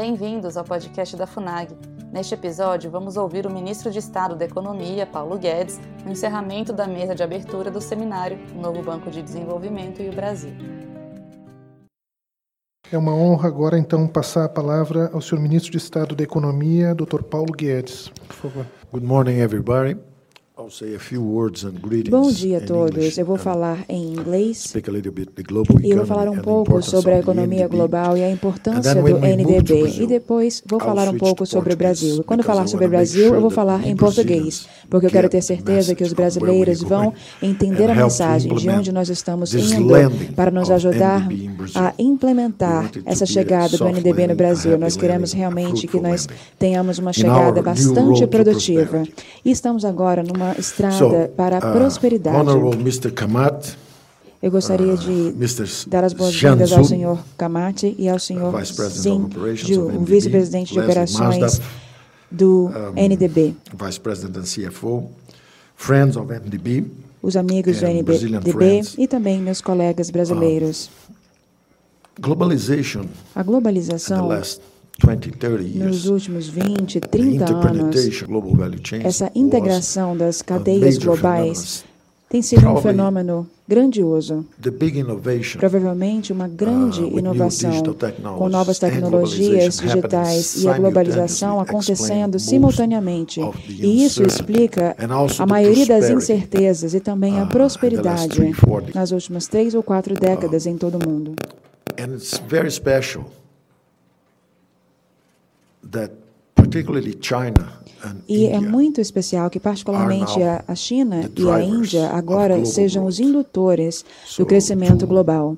Bem-vindos 0.00 0.56
ao 0.56 0.62
podcast 0.62 1.16
da 1.16 1.26
FUNAG. 1.26 1.76
Neste 2.12 2.32
episódio, 2.32 2.88
vamos 2.88 3.16
ouvir 3.16 3.44
o 3.48 3.50
ministro 3.50 3.90
de 3.90 3.98
Estado 3.98 4.36
da 4.36 4.44
Economia, 4.44 5.04
Paulo 5.04 5.36
Guedes, 5.36 5.80
no 6.04 6.12
encerramento 6.12 6.72
da 6.72 6.86
mesa 6.86 7.16
de 7.16 7.22
abertura 7.24 7.68
do 7.68 7.80
seminário 7.80 8.38
O 8.54 8.60
Novo 8.60 8.80
Banco 8.80 9.10
de 9.10 9.20
Desenvolvimento 9.20 10.00
e 10.00 10.08
o 10.08 10.12
Brasil. 10.12 10.52
É 12.92 12.96
uma 12.96 13.12
honra 13.12 13.48
agora, 13.48 13.76
então, 13.76 14.06
passar 14.06 14.44
a 14.44 14.48
palavra 14.48 15.10
ao 15.12 15.20
senhor 15.20 15.42
ministro 15.42 15.72
de 15.72 15.78
Estado 15.78 16.14
da 16.14 16.22
Economia, 16.22 16.94
Dr. 16.94 17.24
Paulo 17.24 17.52
Guedes. 17.52 18.12
Por 18.28 18.36
favor. 18.36 18.66
Good 18.92 19.04
morning, 19.04 19.40
everybody. 19.40 19.96
Bom 22.10 22.32
dia 22.32 22.58
a 22.58 22.60
todos. 22.60 23.16
Eu 23.16 23.24
vou 23.24 23.36
falar 23.36 23.84
em 23.88 24.12
inglês 24.12 24.74
e 25.84 25.94
vou 25.94 26.04
falar 26.04 26.28
um 26.28 26.38
pouco 26.38 26.82
sobre 26.82 27.12
a 27.12 27.20
economia 27.20 27.68
global 27.68 28.16
e 28.16 28.24
a 28.24 28.28
importância 28.28 28.92
do 28.92 29.18
NDB. 29.18 30.02
E 30.02 30.06
depois 30.08 30.60
vou 30.66 30.80
falar 30.80 31.08
um 31.10 31.16
pouco 31.16 31.46
sobre 31.46 31.74
o 31.74 31.76
Brasil. 31.76 32.16
E 32.16 32.24
quando 32.24 32.42
falar 32.42 32.66
sobre 32.66 32.86
o 32.86 32.88
Brasil, 32.88 33.36
eu 33.36 33.40
vou 33.40 33.50
falar 33.50 33.86
em 33.86 33.94
português, 33.94 34.66
porque 34.90 35.06
eu 35.06 35.10
quero 35.10 35.28
ter 35.28 35.42
certeza 35.42 35.94
que 35.94 36.02
os 36.02 36.12
brasileiros 36.12 36.82
vão 36.82 37.14
entender 37.40 37.88
a 37.88 37.94
mensagem 37.94 38.52
de 38.52 38.68
onde 38.68 38.90
nós 38.90 39.08
estamos 39.08 39.54
indo 39.54 39.94
para 40.34 40.50
nos 40.50 40.72
ajudar 40.72 41.28
a 41.74 41.94
implementar 41.98 42.90
essa 43.04 43.26
chegada 43.26 43.76
do 43.76 43.88
NDB 43.88 44.26
no 44.28 44.34
Brasil. 44.34 44.78
Nós 44.78 44.96
queremos 44.96 45.32
realmente 45.32 45.86
que 45.86 46.00
nós 46.00 46.28
tenhamos 46.58 46.98
uma 46.98 47.12
chegada 47.12 47.62
bastante 47.62 48.26
produtiva. 48.26 49.04
E 49.44 49.50
estamos 49.50 49.84
agora 49.84 50.22
numa 50.22 50.52
estrada 50.58 51.30
para 51.36 51.58
a 51.58 51.70
uh, 51.70 51.72
prosperidade. 51.72 52.48
Eu 54.40 54.52
gostaria 54.52 54.96
de 54.96 55.10
uh, 55.10 55.88
dar 55.88 56.04
as 56.04 56.12
boas-vindas 56.12 56.70
ao 56.72 56.84
senhor 56.84 57.18
Kamati 57.36 57.94
e 57.98 58.08
ao 58.08 58.20
senhor 58.20 58.54
Zin, 58.64 59.28
o 59.76 60.04
vice-presidente 60.04 60.72
de 60.72 60.80
operações 60.80 61.60
do 62.30 62.70
NDB. 62.94 63.54
Os 67.20 67.36
amigos 67.36 67.80
do 67.80 67.86
NDB 67.86 68.82
e 68.96 69.08
também 69.08 69.40
meus 69.40 69.60
colegas 69.60 70.10
brasileiros. 70.10 70.90
A 73.34 73.42
globalização 73.42 74.28
nos 75.76 76.06
últimos 76.06 76.48
20, 76.48 77.00
30 77.00 77.54
anos, 77.54 77.96
essa 79.04 79.30
integração 79.34 80.16
das 80.16 80.42
cadeias 80.42 80.98
globais 80.98 81.84
tem 82.28 82.42
sido 82.42 82.68
um 82.68 82.76
fenômeno 82.76 83.48
grandioso. 83.66 84.44
Provavelmente 85.58 86.32
uma 86.32 86.48
grande 86.48 87.02
uh, 87.02 87.18
inovação 87.18 87.70
com 88.36 88.48
novas 88.48 88.78
tecnologias 88.78 89.78
digitais 89.78 90.62
e 90.62 90.68
a 90.68 90.76
globalização 90.76 91.60
acontecendo 91.60 92.38
simultaneamente. 92.38 93.40
E 93.68 94.04
isso 94.04 94.22
explica 94.22 94.96
a 95.38 95.46
maioria 95.46 95.86
das 95.86 96.10
incertezas 96.10 96.92
e 96.92 97.00
também 97.00 97.38
a 97.38 97.44
uh, 97.44 97.48
prosperidade 97.48 98.40
nas 98.94 99.10
últimas 99.10 99.46
três 99.46 99.74
ou 99.74 99.82
quatro 99.82 100.14
décadas 100.14 100.66
em 100.66 100.76
todo 100.76 100.98
o 101.02 101.08
mundo. 101.08 101.34
And 101.98 102.14
it's 102.14 102.38
very 102.38 102.70
special 102.70 103.24
that 105.90 106.12
particularly 106.54 107.18
China 107.20 107.78
e 108.28 108.46
é 108.46 108.60
muito 108.60 109.00
especial 109.00 109.50
que, 109.50 109.58
particularmente, 109.58 110.40
a 110.42 110.74
China 110.74 111.28
e 111.36 111.50
a 111.50 111.62
Índia 111.62 112.10
agora 112.10 112.64
sejam 112.64 113.06
os 113.06 113.18
indutores 113.18 114.04
do 114.36 114.46
crescimento 114.46 115.06
global. 115.06 115.56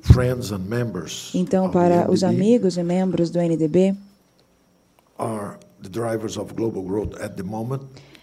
Então, 1.35 1.71
para 1.71 2.11
os 2.11 2.25
amigos 2.25 2.77
e 2.77 2.83
membros 2.83 3.31
do 3.31 3.39
NDB, 3.39 3.95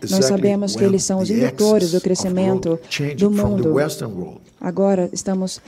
nós 0.09 0.25
sabemos 0.25 0.75
que 0.75 0.83
eles 0.83 1.03
são 1.03 1.19
os 1.19 1.29
indutores 1.29 1.91
do 1.91 2.01
crescimento 2.01 2.79
do 3.17 3.29
mundo. 3.29 3.75
Agora 4.59 5.09
estamos 5.13 5.61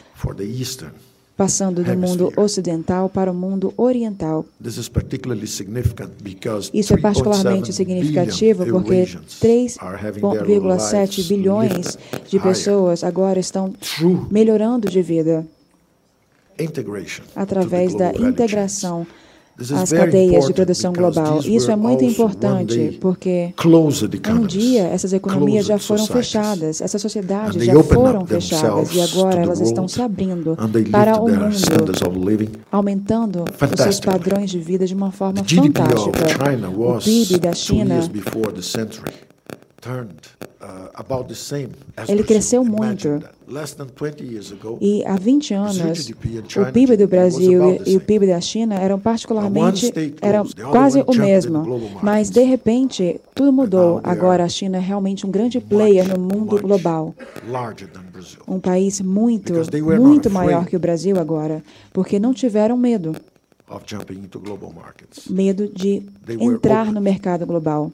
passando 1.40 1.82
do 1.82 1.98
mundo 1.98 2.34
ocidental 2.36 3.08
para 3.08 3.32
o 3.32 3.34
mundo 3.34 3.74
oriental. 3.78 4.46
Isso 6.74 6.94
é 6.94 6.98
particularmente 6.98 7.72
significativo 7.72 8.66
porque 8.66 9.06
3,7 9.42 11.30
bilhões 11.30 11.98
de 12.28 12.38
pessoas 12.42 13.06
agora 13.06 13.40
estão 13.40 13.74
melhorando 14.30 14.90
de 14.90 15.02
vida 15.02 15.48
através 17.34 17.96
da 17.96 18.12
integração 18.12 19.08
as 19.74 19.92
cadeias 19.92 20.48
de 20.48 20.54
produção 20.54 20.94
global. 20.94 21.40
Isso 21.44 21.72
é 21.72 21.76
muito 21.76 22.04
importante 22.04 22.98
porque 23.02 23.54
um 24.30 24.46
dia 24.46 24.84
essas 24.84 25.14
economias 25.14 25.66
já 25.66 25.78
foram 25.78 26.06
fechadas, 26.06 26.82
essas 26.82 27.02
sociedades 27.02 27.64
já 27.64 27.84
foram 27.84 28.26
fechadas 28.26 28.94
e 28.94 29.02
agora 29.02 29.42
elas 29.42 29.60
estão 29.60 29.88
se 29.88 30.02
abrindo 30.02 30.58
para 30.92 31.20
o 31.20 31.28
mundo, 31.28 32.52
aumentando 32.72 33.44
os 33.44 33.82
seus 33.82 34.00
padrões 34.00 34.50
de 34.50 34.60
vida 34.60 34.86
de 34.86 34.94
uma 34.94 35.12
forma 35.12 35.44
fantástica. 35.44 36.26
O 36.76 36.98
PIB 37.00 37.40
da 37.40 37.54
China 37.54 38.00
ele 42.08 42.24
cresceu 42.24 42.64
muito. 42.64 43.24
E 44.82 45.06
há 45.06 45.16
20 45.16 45.54
anos, 45.54 46.10
o 46.10 46.72
PIB 46.72 46.98
do 46.98 47.08
Brasil 47.08 47.82
e 47.86 47.96
o 47.96 48.02
PIB 48.02 48.28
da 48.28 48.42
China 48.42 48.76
eram 48.76 49.00
particularmente, 49.00 49.92
eram 50.22 50.46
quase 50.70 51.04
o 51.08 51.14
mesmo. 51.16 51.64
Mas, 52.04 52.30
de 52.30 52.44
repente, 52.44 53.20
tudo 53.34 53.54
mudou. 53.54 54.02
Agora, 54.04 54.44
a 54.44 54.50
China 54.50 54.78
é 54.78 54.82
realmente 54.82 55.26
um 55.26 55.32
grande 55.32 55.60
player 55.60 56.08
no 56.08 56.20
mundo 56.20 56.62
global. 56.62 57.16
Um 58.48 58.60
país 58.60 59.00
muito, 59.02 59.54
muito 60.00 60.30
maior 60.30 60.66
que 60.66 60.76
o 60.76 60.80
Brasil 60.80 61.18
agora, 61.20 61.64
porque 61.94 62.20
não 62.20 62.34
tiveram 62.34 62.78
medo 62.78 63.16
medo 65.30 65.68
de 65.68 66.04
entrar 66.28 66.92
no 66.92 67.00
mercado 67.00 67.46
global. 67.46 67.92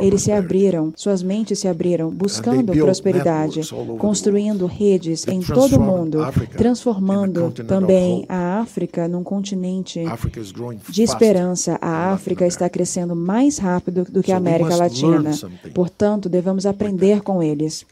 Eles 0.00 0.22
se 0.22 0.32
abriram, 0.32 0.92
suas 0.96 1.22
mentes 1.22 1.58
se 1.58 1.68
abriram, 1.68 2.10
buscando 2.10 2.72
prosperidade, 2.72 3.60
construindo 3.98 4.66
redes 4.66 5.26
em 5.26 5.40
todo 5.40 5.76
o 5.76 5.80
mundo, 5.80 6.18
transformando 6.56 7.50
também 7.66 8.24
a 8.28 8.60
África 8.60 9.08
num 9.08 9.22
continente 9.22 10.00
de 10.88 11.02
esperança. 11.02 11.78
A 11.80 12.12
África 12.12 12.46
está 12.46 12.68
crescendo 12.68 13.14
mais 13.16 13.58
rápido 13.58 14.04
do 14.04 14.22
que 14.22 14.32
a 14.32 14.36
América 14.36 14.76
Latina. 14.76 15.30
Portanto, 15.74 16.28
devemos 16.28 16.66
aprender 16.66 17.22
com 17.22 17.42
eles. 17.42 17.84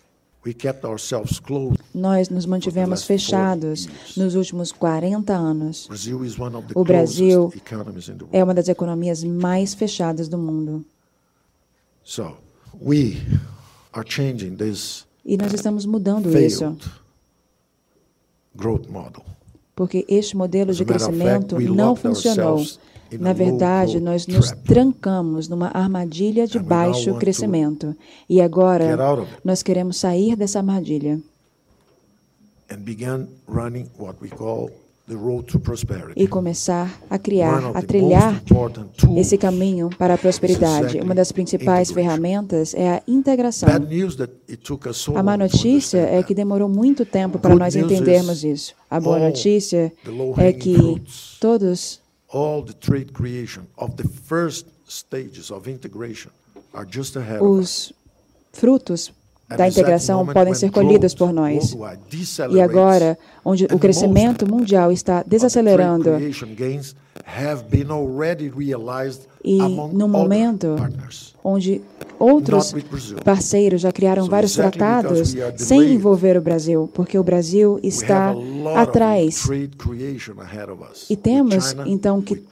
Nós 1.95 2.29
nos 2.31 2.47
mantivemos 2.47 3.03
fechados 3.05 3.89
nos 4.17 4.35
últimos 4.35 4.73
40 4.73 5.35
anos. 5.35 5.89
O 6.75 6.85
Brasil 6.85 7.53
é 8.33 8.45
uma 8.45 8.55
das 8.55 8.69
economias 8.69 9.25
mais 9.25 9.75
fechadas 9.75 10.29
do 10.29 10.39
mundo. 10.39 10.85
So, 12.09 12.39
we 12.81 13.21
are 13.93 14.03
changing 14.03 14.57
this 14.57 15.07
e 15.27 15.37
nós 15.37 15.53
estamos 15.53 15.85
mudando 15.85 16.35
isso. 16.39 16.75
Porque 19.77 20.07
este 20.09 20.35
modelo 20.35 20.73
de 20.73 20.87
crescimento 20.87 21.61
não 21.61 21.95
funcionou. 21.95 22.65
Na 23.13 23.35
verdade, 23.35 24.01
nós 24.01 24.27
nos 24.27 24.53
trancamos 24.67 25.49
numa 25.49 25.69
armadilha 25.69 26.47
de 26.47 26.59
baixo 26.59 27.15
crescimento. 27.19 27.95
E 28.27 28.41
agora 28.41 28.97
nós 29.45 29.63
queremos 29.63 29.99
sair 29.99 30.35
dessa 30.35 30.61
armadilha. 30.61 31.21
And 32.71 32.79
begin 32.79 33.29
running 33.47 33.91
what 33.99 34.17
we 34.23 34.31
call 34.31 34.71
e 36.17 36.27
começar 36.27 37.01
a 37.09 37.19
criar, 37.19 37.71
a 37.75 37.83
trilhar 37.83 38.43
esse 39.17 39.39
caminho 39.39 39.89
para 39.97 40.15
a 40.15 40.19
prosperidade. 40.19 41.01
Uma 41.01 41.15
das 41.15 41.33
principais 41.33 41.91
ferramentas 41.91 42.75
é 42.75 42.89
a 42.91 43.03
integração. 43.09 43.69
A 45.15 45.23
má 45.23 45.37
notícia 45.37 45.99
é 45.99 46.23
que 46.23 46.35
demorou 46.35 46.69
muito 46.69 47.07
tempo 47.07 47.39
para 47.39 47.55
nós 47.55 47.75
entendermos 47.75 48.45
isso. 48.45 48.75
A 48.91 49.01
boa 49.01 49.19
notícia 49.19 49.93
é 50.37 50.53
que 50.53 51.03
todos 51.41 52.01
os 57.41 57.93
frutos 58.53 59.13
da 59.49 59.67
integração 59.67 60.27
podem 60.27 60.55
ser 60.55 60.71
colhidas 60.71 61.15
por 61.15 61.33
nós. 61.33 61.77
E 62.51 62.61
agora, 62.61 63.19
onde 63.45 63.65
o 63.65 63.79
crescimento 63.79 64.47
mundial 64.47 64.93
está 64.93 65.23
desacelerando, 65.27 66.11
e 69.45 69.59
no 69.93 70.09
momento 70.09 70.77
onde 71.43 71.81
outros 72.19 72.75
parceiros 73.25 73.81
já 73.81 73.93
criaram 73.93 74.27
vários 74.27 74.55
tratados 74.55 75.35
sem 75.57 75.95
envolver 75.95 76.37
o 76.37 76.41
Brasil, 76.41 76.91
porque 76.93 77.19
o 77.19 77.23
Brasil 77.23 77.79
está 77.83 78.35
atrás. 78.77 79.49
E 81.09 81.17
temos, 81.17 81.77
então, 81.87 82.21
que 82.21 82.45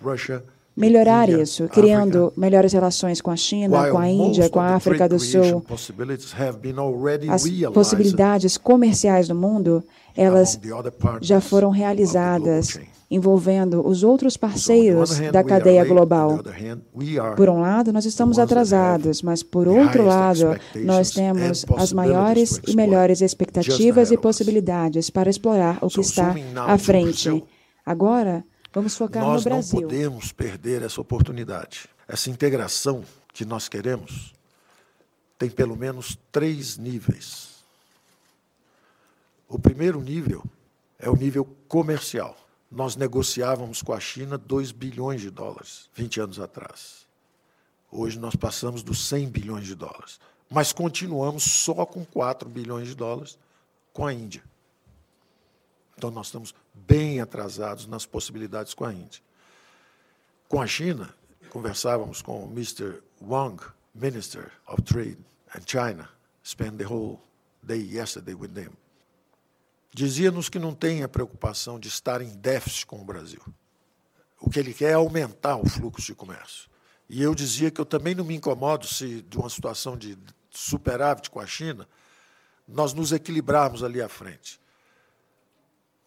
melhorar 0.76 1.28
isso, 1.28 1.66
criando 1.68 2.32
melhores 2.36 2.72
relações 2.72 3.20
com 3.20 3.30
a 3.30 3.36
China, 3.36 3.90
com 3.90 3.98
a 3.98 4.08
Índia, 4.08 4.50
com 4.50 4.60
a 4.60 4.74
África 4.74 5.08
do 5.08 5.18
Sul. 5.18 5.64
As 7.30 7.44
possibilidades 7.72 8.58
comerciais 8.58 9.28
do 9.28 9.34
mundo, 9.34 9.82
elas 10.14 10.60
já 11.22 11.40
foram 11.40 11.70
realizadas 11.70 12.78
envolvendo 13.08 13.86
os 13.86 14.02
outros 14.02 14.36
parceiros 14.36 15.20
da 15.30 15.42
cadeia 15.44 15.84
global. 15.84 16.40
Por 17.36 17.48
um 17.48 17.60
lado, 17.60 17.92
nós 17.92 18.04
estamos 18.04 18.38
atrasados, 18.38 19.22
mas 19.22 19.42
por 19.42 19.68
outro 19.68 20.04
lado, 20.04 20.56
nós 20.74 21.10
temos 21.12 21.64
as 21.76 21.92
maiores 21.92 22.60
e 22.66 22.74
melhores 22.74 23.20
expectativas 23.20 24.10
e 24.10 24.16
possibilidades 24.16 25.08
para 25.08 25.30
explorar 25.30 25.78
o 25.80 25.88
que 25.88 26.00
está 26.00 26.34
à 26.66 26.76
frente. 26.76 27.44
Agora, 27.84 28.44
vamos 28.76 28.96
focar 28.96 29.22
no 29.22 29.30
Brasil. 29.30 29.50
Nós 29.50 29.72
não 29.72 29.80
podemos 29.80 30.32
perder 30.32 30.82
essa 30.82 31.00
oportunidade. 31.00 31.88
Essa 32.06 32.30
integração 32.30 33.04
que 33.32 33.44
nós 33.44 33.68
queremos 33.68 34.32
tem 35.38 35.50
pelo 35.50 35.76
menos 35.76 36.18
três 36.30 36.76
níveis. 36.76 37.56
O 39.48 39.58
primeiro 39.58 40.00
nível 40.00 40.44
é 40.98 41.10
o 41.10 41.16
nível 41.16 41.44
comercial 41.68 42.36
nós 42.70 42.96
negociávamos 42.96 43.80
com 43.80 43.92
a 43.92 44.00
China 44.00 44.36
2 44.36 44.72
bilhões 44.72 45.20
de 45.20 45.30
dólares 45.30 45.88
20 45.94 46.20
anos 46.20 46.40
atrás. 46.40 47.06
Hoje 47.90 48.18
nós 48.18 48.34
passamos 48.34 48.82
dos 48.82 49.06
100 49.08 49.28
bilhões 49.28 49.66
de 49.66 49.74
dólares, 49.74 50.18
mas 50.50 50.72
continuamos 50.72 51.44
só 51.44 51.86
com 51.86 52.04
4 52.04 52.48
bilhões 52.48 52.88
de 52.88 52.94
dólares 52.94 53.38
com 53.92 54.04
a 54.04 54.12
Índia. 54.12 54.42
Então 55.96 56.10
nós 56.10 56.26
estamos 56.26 56.54
bem 56.74 57.20
atrasados 57.20 57.86
nas 57.86 58.04
possibilidades 58.04 58.74
com 58.74 58.84
a 58.84 58.92
Índia. 58.92 59.22
Com 60.48 60.60
a 60.60 60.66
China, 60.66 61.14
conversávamos 61.50 62.22
com 62.22 62.44
o 62.44 62.50
Mr. 62.50 63.02
Wang, 63.20 63.62
Minister 63.94 64.52
of 64.68 64.82
Trade 64.82 65.18
and 65.54 65.62
China, 65.66 66.08
spent 66.44 66.76
the 66.76 66.84
whole 66.84 67.18
day 67.62 67.80
yesterday 67.80 68.34
with 68.34 68.50
them. 68.50 68.70
Dizia-nos 69.92 70.50
que 70.50 70.58
não 70.58 70.74
tem 70.74 71.02
a 71.02 71.08
preocupação 71.08 71.80
de 71.80 71.88
estar 71.88 72.20
em 72.20 72.36
déficit 72.36 72.86
com 72.86 73.00
o 73.00 73.04
Brasil. 73.04 73.40
O 74.38 74.50
que 74.50 74.58
ele 74.58 74.74
quer 74.74 74.90
é 74.90 74.94
aumentar 74.94 75.56
o 75.56 75.66
fluxo 75.66 76.06
de 76.06 76.14
comércio. 76.14 76.68
E 77.08 77.22
eu 77.22 77.34
dizia 77.34 77.70
que 77.70 77.80
eu 77.80 77.86
também 77.86 78.14
não 78.14 78.24
me 78.24 78.34
incomodo 78.34 78.86
se, 78.86 79.22
de 79.22 79.38
uma 79.38 79.48
situação 79.48 79.96
de 79.96 80.18
superávit 80.50 81.30
com 81.30 81.40
a 81.40 81.46
China, 81.46 81.88
nós 82.68 82.92
nos 82.92 83.12
equilibrarmos 83.12 83.82
ali 83.82 84.02
à 84.02 84.08
frente, 84.08 84.60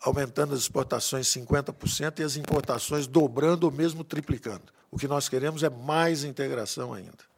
aumentando 0.01 0.53
as 0.53 0.61
exportações 0.61 1.27
50% 1.27 2.19
e 2.19 2.23
as 2.23 2.35
importações 2.35 3.07
dobrando 3.07 3.65
ou 3.65 3.71
mesmo 3.71 4.03
triplicando. 4.03 4.71
O 4.89 4.97
que 4.97 5.07
nós 5.07 5.27
queremos 5.27 5.63
é 5.63 5.69
mais 5.69 6.23
integração 6.23 6.93
ainda. 6.93 7.29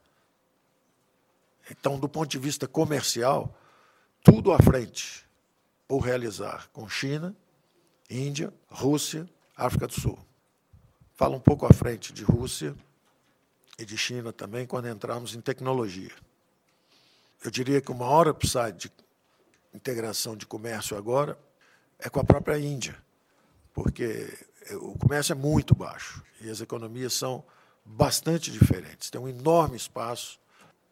Então, 1.69 1.99
do 1.99 2.07
ponto 2.07 2.29
de 2.29 2.37
vista 2.37 2.67
comercial, 2.67 3.57
tudo 4.23 4.51
à 4.51 4.59
frente 4.59 5.25
por 5.87 5.99
realizar 5.99 6.69
com 6.71 6.87
China, 6.87 7.35
Índia, 8.09 8.53
Rússia, 8.69 9.27
África 9.55 9.87
do 9.87 9.93
Sul. 9.93 10.17
Fala 11.15 11.35
um 11.35 11.39
pouco 11.39 11.65
à 11.65 11.73
frente 11.73 12.13
de 12.13 12.23
Rússia 12.23 12.75
e 13.77 13.85
de 13.85 13.97
China 13.97 14.31
também 14.31 14.65
quando 14.65 14.87
entrarmos 14.87 15.35
em 15.35 15.41
tecnologia. 15.41 16.11
Eu 17.43 17.49
diria 17.49 17.81
que 17.81 17.91
o 17.91 17.95
maior 17.95 18.27
upside 18.27 18.77
de 18.77 18.91
integração 19.73 20.35
de 20.35 20.45
comércio 20.45 20.97
agora 20.97 21.37
é 22.01 22.09
com 22.09 22.19
a 22.19 22.24
própria 22.24 22.59
Índia, 22.59 22.98
porque 23.74 24.38
o 24.74 24.98
comércio 24.98 25.31
é 25.31 25.36
muito 25.36 25.74
baixo 25.74 26.24
e 26.42 26.50
as 26.50 26.59
economias 26.59 27.13
são 27.13 27.44
bastante 27.86 28.51
diferentes. 28.51 29.09
Tem 29.09 29.21
um 29.21 29.27
enorme 29.27 29.77
espaço 29.77 30.39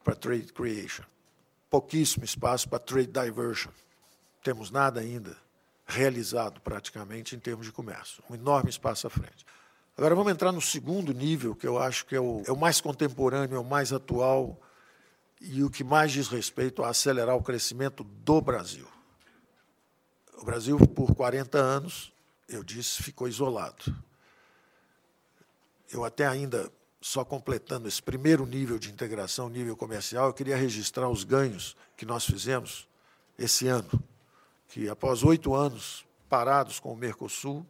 para 0.04 0.16
trade 0.16 0.54
creation, 0.54 1.04
pouquíssimo 1.70 2.24
espaço 2.24 2.70
para 2.70 2.80
trade 2.80 3.12
diversion 3.12 3.72
temos 4.44 4.72
nada 4.72 5.00
ainda 5.00 5.36
realizado 5.86 6.62
praticamente 6.62 7.36
em 7.36 7.40
termos 7.40 7.66
de 7.66 7.72
comércio. 7.72 8.24
Um 8.30 8.36
enorme 8.36 8.70
espaço 8.70 9.08
à 9.08 9.10
frente. 9.10 9.46
Agora 9.98 10.16
vamos 10.16 10.32
entrar 10.32 10.52
no 10.52 10.62
segundo 10.62 11.14
nível, 11.14 11.56
que 11.56 11.68
eu 11.68 11.78
acho 11.78 12.06
que 12.06 12.16
é 12.16 12.20
o, 12.20 12.42
é 12.46 12.52
o 12.52 12.58
mais 12.58 12.80
contemporâneo, 12.80 13.56
é 13.56 13.60
o 13.60 13.66
mais 13.66 13.92
atual 13.92 14.60
e 15.42 15.64
o 15.64 15.70
que 15.70 15.84
mais 15.84 16.12
diz 16.12 16.28
respeito 16.28 16.84
a 16.84 16.90
acelerar 16.90 17.36
o 17.36 17.44
crescimento 17.44 18.04
do 18.04 18.42
Brasil. 18.42 18.88
O 20.40 20.46
Brasil, 20.46 20.78
por 20.78 21.14
40 21.14 21.58
anos, 21.58 22.14
eu 22.48 22.64
disse, 22.64 23.04
ficou 23.04 23.28
isolado. 23.28 23.94
Eu 25.92 26.06
até 26.06 26.26
ainda, 26.26 26.72
só 27.02 27.26
completando 27.26 27.90
esse 27.90 28.02
primeiro 28.02 28.46
nível 28.46 28.80
de 28.80 28.90
integração, 28.90 29.50
nível 29.50 29.76
comercial, 29.76 30.28
eu 30.28 30.34
queria 30.34 30.56
registrar 30.56 31.10
os 31.10 31.26
ganhos 31.26 31.76
que 31.98 32.06
nós 32.06 32.24
fizemos 32.24 32.88
esse 33.38 33.68
ano 33.68 34.02
que 34.70 34.88
após 34.88 35.24
oito 35.24 35.54
anos 35.54 36.06
parados 36.30 36.80
com 36.80 36.94
o 36.94 36.96
Mercosul, 36.96 37.66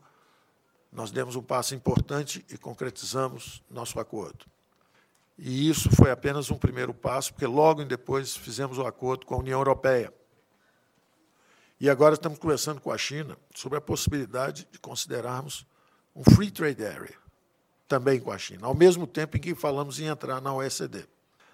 nós 0.91 1.09
demos 1.09 1.35
um 1.35 1.41
passo 1.41 1.73
importante 1.73 2.45
e 2.51 2.57
concretizamos 2.57 3.63
nosso 3.67 3.99
acordo. 3.99 4.45
E 5.39 5.67
isso 5.67 5.89
foi 5.95 6.11
apenas 6.11 6.51
um 6.51 6.57
primeiro 6.57 6.93
passo, 6.93 7.33
porque 7.33 7.47
logo 7.47 7.83
depois 7.83 8.35
fizemos 8.35 8.77
o 8.77 8.85
acordo 8.85 9.25
com 9.25 9.33
a 9.33 9.39
União 9.39 9.59
Europeia. 9.59 10.13
E 11.79 11.89
agora 11.89 12.15
estamos 12.15 12.37
conversando 12.37 12.81
com 12.81 12.91
a 12.91 12.97
China 12.97 13.37
sobre 13.55 13.77
a 13.77 13.81
possibilidade 13.81 14.67
de 14.69 14.77
considerarmos 14.79 15.65
um 16.13 16.23
free 16.23 16.51
trade 16.51 16.85
area 16.85 17.17
também 17.87 18.19
com 18.19 18.31
a 18.31 18.37
China, 18.37 18.67
ao 18.67 18.75
mesmo 18.75 19.07
tempo 19.07 19.35
em 19.35 19.39
que 19.39 19.55
falamos 19.55 19.99
em 19.99 20.05
entrar 20.05 20.39
na 20.39 20.53
OECD. 20.53 21.05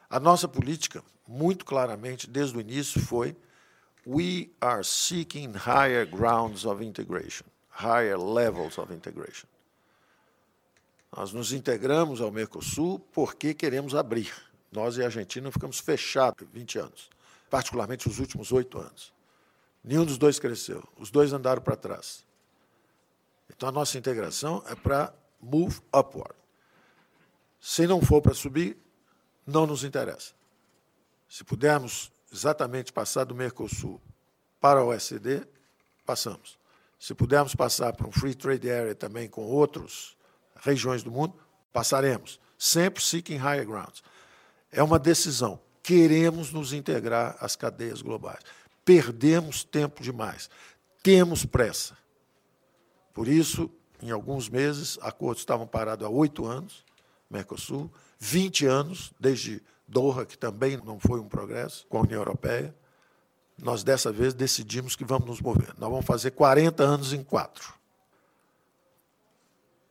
A 0.10 0.20
nossa 0.20 0.48
política, 0.48 1.02
muito 1.26 1.64
claramente, 1.64 2.30
desde 2.30 2.58
o 2.58 2.62
início, 2.62 3.00
foi 3.00 3.36
we 4.06 4.52
are 4.60 4.84
seeking 4.84 5.54
higher 5.54 6.06
grounds 6.06 6.66
of 6.66 6.84
integration, 6.84 7.46
higher 7.72 8.18
levels 8.18 8.78
of 8.78 8.94
integration. 8.94 9.48
Nós 11.16 11.32
nos 11.32 11.54
integramos 11.54 12.20
ao 12.20 12.30
Mercosul 12.30 13.00
porque 13.14 13.54
queremos 13.54 13.96
abrir. 13.96 14.34
Nós 14.72 14.98
e 14.98 15.02
a 15.02 15.06
Argentina 15.06 15.50
ficamos 15.50 15.80
fechados 15.80 16.46
20 16.52 16.80
anos, 16.80 17.10
particularmente 17.50 18.10
os 18.10 18.20
últimos 18.20 18.52
oito 18.52 18.78
anos. 18.78 19.15
Nenhum 19.86 20.04
dos 20.04 20.18
dois 20.18 20.40
cresceu, 20.40 20.84
os 20.98 21.12
dois 21.12 21.32
andaram 21.32 21.62
para 21.62 21.76
trás. 21.76 22.26
Então 23.48 23.70
a 23.70 23.72
nossa 23.72 24.00
integração 24.00 24.64
é 24.68 24.74
para 24.74 25.14
move 25.40 25.80
upward. 25.94 26.34
Se 27.62 27.86
não 27.86 28.02
for 28.02 28.20
para 28.20 28.34
subir, 28.34 28.76
não 29.46 29.68
nos 29.68 29.84
interessa. 29.84 30.34
Se 31.30 31.44
pudermos 31.44 32.12
exatamente 32.34 32.92
passar 32.92 33.26
do 33.26 33.36
Mercosul 33.36 34.02
para 34.60 34.84
o 34.84 34.88
OECD, 34.88 35.48
passamos. 36.04 36.58
Se 37.00 37.14
pudermos 37.14 37.54
passar 37.54 37.94
para 37.94 38.08
um 38.08 38.12
Free 38.12 38.34
Trade 38.34 38.72
Area 38.72 38.96
também 38.96 39.30
com 39.30 39.44
outras 39.44 40.18
regiões 40.56 41.04
do 41.04 41.12
mundo, 41.12 41.36
passaremos. 41.72 42.40
Sempre 42.58 43.04
seeking 43.04 43.38
higher 43.38 43.66
grounds. 43.66 44.02
É 44.72 44.82
uma 44.82 44.98
decisão. 44.98 45.60
Queremos 45.84 46.52
nos 46.52 46.74
integrar 46.74 47.38
às 47.40 47.56
cadeias 47.56 48.02
globais. 48.02 48.40
Perdemos 48.86 49.64
tempo 49.64 50.02
demais. 50.02 50.50
Temos 51.04 51.46
pressa. 51.46 51.98
Por 53.14 53.28
isso, 53.28 53.70
em 54.02 54.12
alguns 54.12 54.48
meses, 54.48 54.98
acordos 55.02 55.42
estavam 55.42 55.66
parados 55.66 56.06
há 56.06 56.10
oito 56.10 56.46
anos, 56.46 56.86
Mercosul, 57.30 57.92
20 58.20 58.66
anos, 58.66 59.12
desde 59.20 59.62
Doha, 59.88 60.26
que 60.26 60.38
também 60.38 60.78
não 60.78 61.00
foi 61.00 61.20
um 61.20 61.28
progresso, 61.28 61.86
com 61.88 61.98
a 61.98 62.02
União 62.02 62.22
Europeia, 62.22 62.76
nós 63.58 63.84
dessa 63.84 64.12
vez 64.12 64.34
decidimos 64.34 64.96
que 64.96 65.06
vamos 65.06 65.28
nos 65.28 65.42
mover. 65.42 65.74
Nós 65.78 65.90
vamos 65.90 66.06
fazer 66.06 66.32
40 66.32 66.84
anos 66.84 67.14
em 67.14 67.24
quatro. 67.24 67.74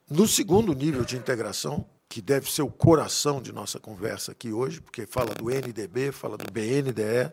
No 0.09 0.29
segundo 0.29 0.75
nível 0.75 1.05
de 1.05 1.17
integração, 1.17 1.87
que 2.09 2.21
deve 2.21 2.51
ser 2.51 2.63
o 2.63 2.71
coração 2.71 3.41
de 3.41 3.53
nossa 3.53 3.81
conversa 3.81 4.33
aqui 4.33 4.53
hoje, 4.53 4.81
porque 4.81 5.07
fala 5.07 5.35
do 5.35 5.47
NDB, 5.47 6.13
fala 6.13 6.37
do 6.37 6.51
BNDE, 6.53 7.33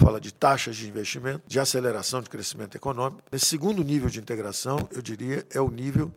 fala 0.00 0.20
de 0.20 0.32
taxas 0.32 0.76
de 0.76 0.88
investimento, 0.88 1.42
de 1.46 1.58
aceleração 1.60 2.20
de 2.20 2.28
crescimento 2.28 2.76
econômico. 2.76 3.22
Esse 3.30 3.46
segundo 3.46 3.82
nível 3.82 4.08
de 4.08 4.18
integração, 4.18 4.88
eu 4.90 5.00
diria, 5.00 5.46
é 5.50 5.60
o 5.60 5.70
nível 5.70 6.12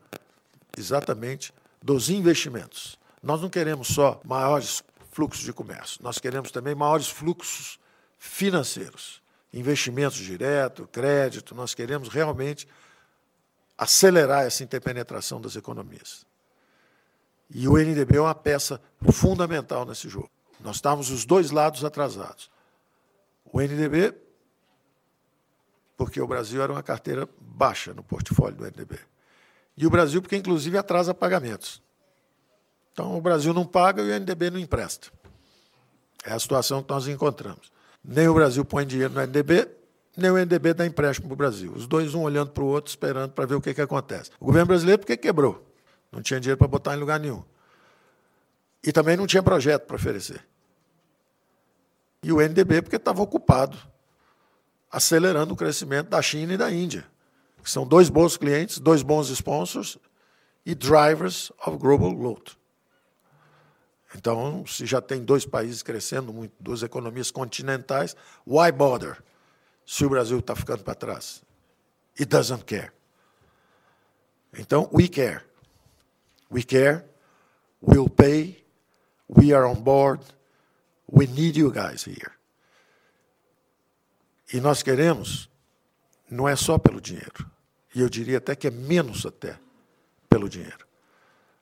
exatamente 0.78 1.54
dos 1.82 2.10
investimentos. 2.10 2.98
Nós 3.22 3.42
não 3.42 3.50
queremos 3.50 3.88
só 3.88 4.20
maiores 4.24 4.84
fluxos 5.12 5.44
de 5.44 5.54
comércio. 5.54 6.00
Nós 6.02 6.20
queremos 6.20 6.52
também 6.52 6.76
maiores 6.76 7.08
fluxos 7.08 7.80
financeiros, 8.18 9.22
investimentos 9.54 10.18
direto, 10.18 10.88
crédito. 10.92 11.56
Nós 11.56 11.74
queremos 11.74 12.10
realmente 12.10 12.68
acelerar 13.78 14.46
essa 14.46 14.64
interpenetração 14.64 15.40
das 15.40 15.56
economias. 15.56 16.26
E 17.50 17.68
o 17.68 17.78
NDB 17.78 18.18
é 18.18 18.22
uma 18.22 18.36
peça 18.36 18.82
fundamental 19.12 19.86
nesse 19.86 20.10
jogo. 20.10 20.30
Nós 20.60 20.78
estávamos 20.78 21.10
os 21.12 21.26
dois 21.26 21.52
lados 21.52 21.86
atrasados. 21.86 22.50
O 23.52 23.62
NDB, 23.62 24.14
porque 25.96 26.22
o 26.22 26.28
Brasil 26.28 26.62
era 26.62 26.72
uma 26.72 26.84
carteira 26.84 27.28
baixa 27.40 27.94
no 27.94 28.04
portfólio 28.04 28.58
do 28.58 28.66
NDB. 28.66 29.00
E 29.76 29.86
o 29.86 29.90
Brasil, 29.90 30.22
porque 30.22 30.36
inclusive 30.36 30.78
atrasa 30.78 31.14
pagamentos. 31.14 31.82
Então 32.92 33.16
o 33.16 33.22
Brasil 33.22 33.54
não 33.54 33.66
paga 33.66 34.02
e 34.02 34.10
o 34.10 34.20
NDB 34.20 34.50
não 34.50 34.60
empresta. 34.60 35.10
É 36.26 36.34
a 36.34 36.40
situação 36.40 36.82
que 36.82 36.90
nós 36.90 37.08
encontramos. 37.08 37.72
Nem 38.04 38.28
o 38.28 38.34
Brasil 38.34 38.66
põe 38.66 38.86
dinheiro 38.86 39.14
no 39.14 39.22
NDB, 39.22 39.68
nem 40.16 40.32
o 40.32 40.38
NDB 40.38 40.74
dá 40.74 40.86
empréstimo 40.86 41.28
para 41.28 41.34
o 41.34 41.38
Brasil. 41.38 41.72
Os 41.76 41.86
dois, 41.86 42.16
um 42.16 42.24
olhando 42.24 42.50
para 42.52 42.64
o 42.64 42.68
outro, 42.68 42.90
esperando 42.90 43.32
para 43.32 43.46
ver 43.46 43.56
o 43.56 43.62
que, 43.62 43.74
que 43.74 43.82
acontece. 43.82 44.32
O 44.40 44.46
governo 44.46 44.68
brasileiro, 44.68 45.00
porque 45.00 45.16
quebrou? 45.16 45.64
Não 46.12 46.22
tinha 46.22 46.40
dinheiro 46.40 46.58
para 46.58 46.68
botar 46.68 46.96
em 46.96 47.00
lugar 47.00 47.20
nenhum. 47.20 47.44
E 48.84 48.92
também 48.92 49.16
não 49.16 49.28
tinha 49.28 49.44
projeto 49.44 49.86
para 49.86 49.96
oferecer. 49.96 50.44
E 52.28 52.32
o 52.34 52.42
NDB, 52.42 52.82
porque 52.82 52.98
estava 52.98 53.22
ocupado, 53.22 53.78
acelerando 54.92 55.54
o 55.54 55.58
crescimento 55.58 56.10
da 56.10 56.22
China 56.22 56.54
e 56.54 56.58
da 56.58 56.72
Índia, 56.72 57.06
que 57.64 57.72
são 57.72 57.88
dois 57.88 58.10
bons 58.10 58.36
clientes, 58.36 58.80
dois 58.80 59.02
bons 59.02 59.30
sponsors 59.30 59.98
e 60.66 60.76
drivers 60.76 61.52
of 61.66 61.78
global 61.78 62.14
growth. 62.14 62.58
Então, 64.14 64.66
se 64.68 64.86
já 64.86 65.02
tem 65.02 65.24
dois 65.24 65.46
países 65.46 65.82
crescendo 65.82 66.34
muito, 66.34 66.54
duas 66.60 66.84
economias 66.84 67.32
continentais, 67.32 68.16
why 68.46 68.72
bother? 68.72 69.24
se 69.88 70.06
o 70.06 70.10
Brasil 70.10 70.40
está 70.40 70.54
ficando 70.54 70.84
para 70.84 70.94
trás. 70.94 71.42
It 72.20 72.26
doesn't 72.26 72.66
care. 72.66 72.92
Então, 74.54 74.90
we 74.92 75.08
care. 75.08 75.42
We 76.52 76.62
care. 76.62 77.06
We'll 77.82 78.10
pay. 78.10 78.66
We 79.30 79.54
are 79.54 79.66
on 79.66 79.76
board. 79.76 80.22
We 81.12 81.28
need 81.28 81.58
you 81.58 81.72
guys 81.72 82.06
here. 82.06 82.32
E 84.54 84.60
nós 84.60 84.82
queremos, 84.82 85.50
não 86.30 86.48
é 86.48 86.56
só 86.56 86.78
pelo 86.78 87.02
dinheiro. 87.02 87.50
E 87.94 88.02
eu 88.02 88.10
diria 88.10 88.38
até 88.38 88.56
que 88.56 88.68
é 88.68 88.72
menos 88.72 89.26
até 89.26 89.60
pelo 90.30 90.48
dinheiro. 90.48 90.86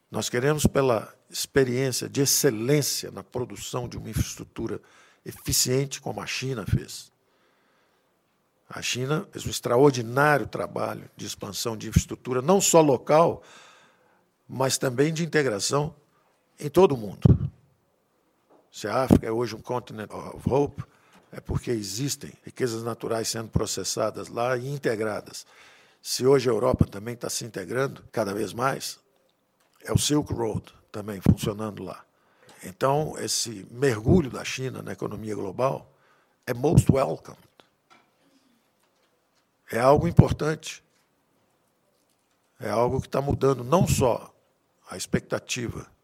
Nós 0.09 0.29
queremos 0.29 0.65
pela 0.65 1.13
experiência 1.29 2.07
de 2.07 2.21
excelência 2.21 3.11
na 3.11 3.23
produção 3.23 3.87
de 3.87 3.97
uma 3.97 4.09
infraestrutura 4.09 4.79
eficiente 5.25 5.99
como 5.99 6.21
a 6.21 6.25
China 6.25 6.65
fez. 6.65 7.11
A 8.69 8.81
China 8.81 9.27
fez 9.31 9.45
um 9.45 9.49
extraordinário 9.49 10.47
trabalho 10.47 11.09
de 11.15 11.25
expansão 11.25 11.75
de 11.75 11.87
infraestrutura, 11.87 12.41
não 12.41 12.61
só 12.61 12.81
local, 12.81 13.43
mas 14.47 14.77
também 14.77 15.13
de 15.13 15.23
integração 15.23 15.95
em 16.59 16.69
todo 16.69 16.93
o 16.93 16.97
mundo. 16.97 17.34
Se 18.75 18.89
a 18.89 19.03
África 19.03 19.25
é 19.25 19.31
hoje 19.31 19.55
um 19.55 19.61
continent 19.61 20.11
of 20.11 20.49
hope, 20.51 20.83
é 21.31 21.39
porque 21.39 21.71
existem 21.71 22.33
riquezas 22.43 22.83
naturais 22.83 23.29
sendo 23.29 23.47
processadas 23.47 24.27
lá 24.27 24.57
e 24.57 24.67
integradas. 24.67 25.45
Se 26.01 26.27
hoje 26.27 26.49
a 26.49 26.51
Europa 26.51 26.85
também 26.85 27.13
está 27.13 27.29
se 27.29 27.45
integrando 27.45 28.03
cada 28.11 28.33
vez 28.33 28.51
mais, 28.51 28.99
é 29.85 29.93
o 29.93 29.97
Silk 29.97 30.33
Road 30.33 30.73
também 30.91 31.21
funcionando 31.21 31.83
lá. 31.83 32.03
Então, 32.65 33.15
esse 33.17 33.65
mergulho 33.71 34.29
da 34.29 34.43
China 34.43 34.81
na 34.81 34.91
economia 34.91 35.35
global 35.35 35.89
é 36.45 36.53
most 36.53 36.91
welcome 36.91 37.37
é 39.71 39.79
algo 39.79 40.05
importante. 40.05 40.83
É 42.59 42.69
algo 42.69 42.99
que 42.99 43.07
está 43.07 43.21
mudando 43.21 43.63
não 43.63 43.87
só 43.87 44.33
a 44.89 44.97
expectativa 44.97 45.94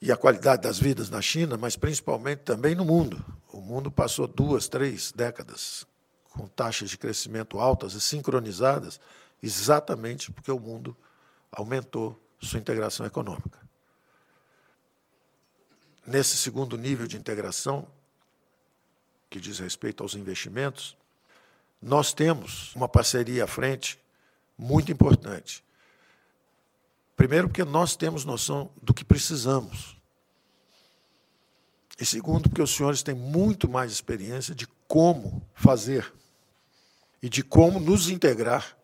e 0.00 0.10
a 0.10 0.16
qualidade 0.16 0.62
das 0.62 0.78
vidas 0.78 1.10
na 1.10 1.20
China, 1.20 1.56
mas 1.56 1.76
principalmente 1.76 2.40
também 2.40 2.74
no 2.74 2.84
mundo. 2.84 3.22
O 3.52 3.60
mundo 3.60 3.90
passou 3.90 4.26
duas, 4.26 4.66
três 4.66 5.12
décadas 5.12 5.86
com 6.30 6.46
taxas 6.46 6.90
de 6.90 6.96
crescimento 6.96 7.58
altas 7.58 7.92
e 7.92 8.00
sincronizadas, 8.00 9.00
exatamente 9.42 10.30
porque 10.32 10.50
o 10.50 10.58
mundo 10.58 10.96
aumentou 11.52 12.18
sua 12.40 12.58
integração 12.58 13.04
econômica. 13.04 13.58
Nesse 16.06 16.36
segundo 16.36 16.78
nível 16.78 17.06
de 17.06 17.16
integração, 17.16 17.86
que 19.28 19.38
diz 19.38 19.58
respeito 19.58 20.02
aos 20.02 20.14
investimentos, 20.14 20.96
nós 21.80 22.12
temos 22.12 22.74
uma 22.74 22.88
parceria 22.88 23.44
à 23.44 23.46
frente 23.46 23.98
muito 24.56 24.90
importante. 24.90 25.64
Primeiro, 27.20 27.48
porque 27.48 27.64
nós 27.64 27.96
temos 27.96 28.24
noção 28.24 28.70
do 28.80 28.94
que 28.94 29.04
precisamos. 29.04 29.94
E 32.00 32.06
segundo, 32.06 32.48
porque 32.48 32.62
os 32.62 32.74
senhores 32.74 33.02
têm 33.02 33.14
muito 33.14 33.68
mais 33.68 33.92
experiência 33.92 34.54
de 34.54 34.66
como 34.88 35.46
fazer 35.52 36.10
e 37.22 37.28
de 37.28 37.42
como 37.42 37.78
nos 37.78 38.08
integrar 38.08 38.74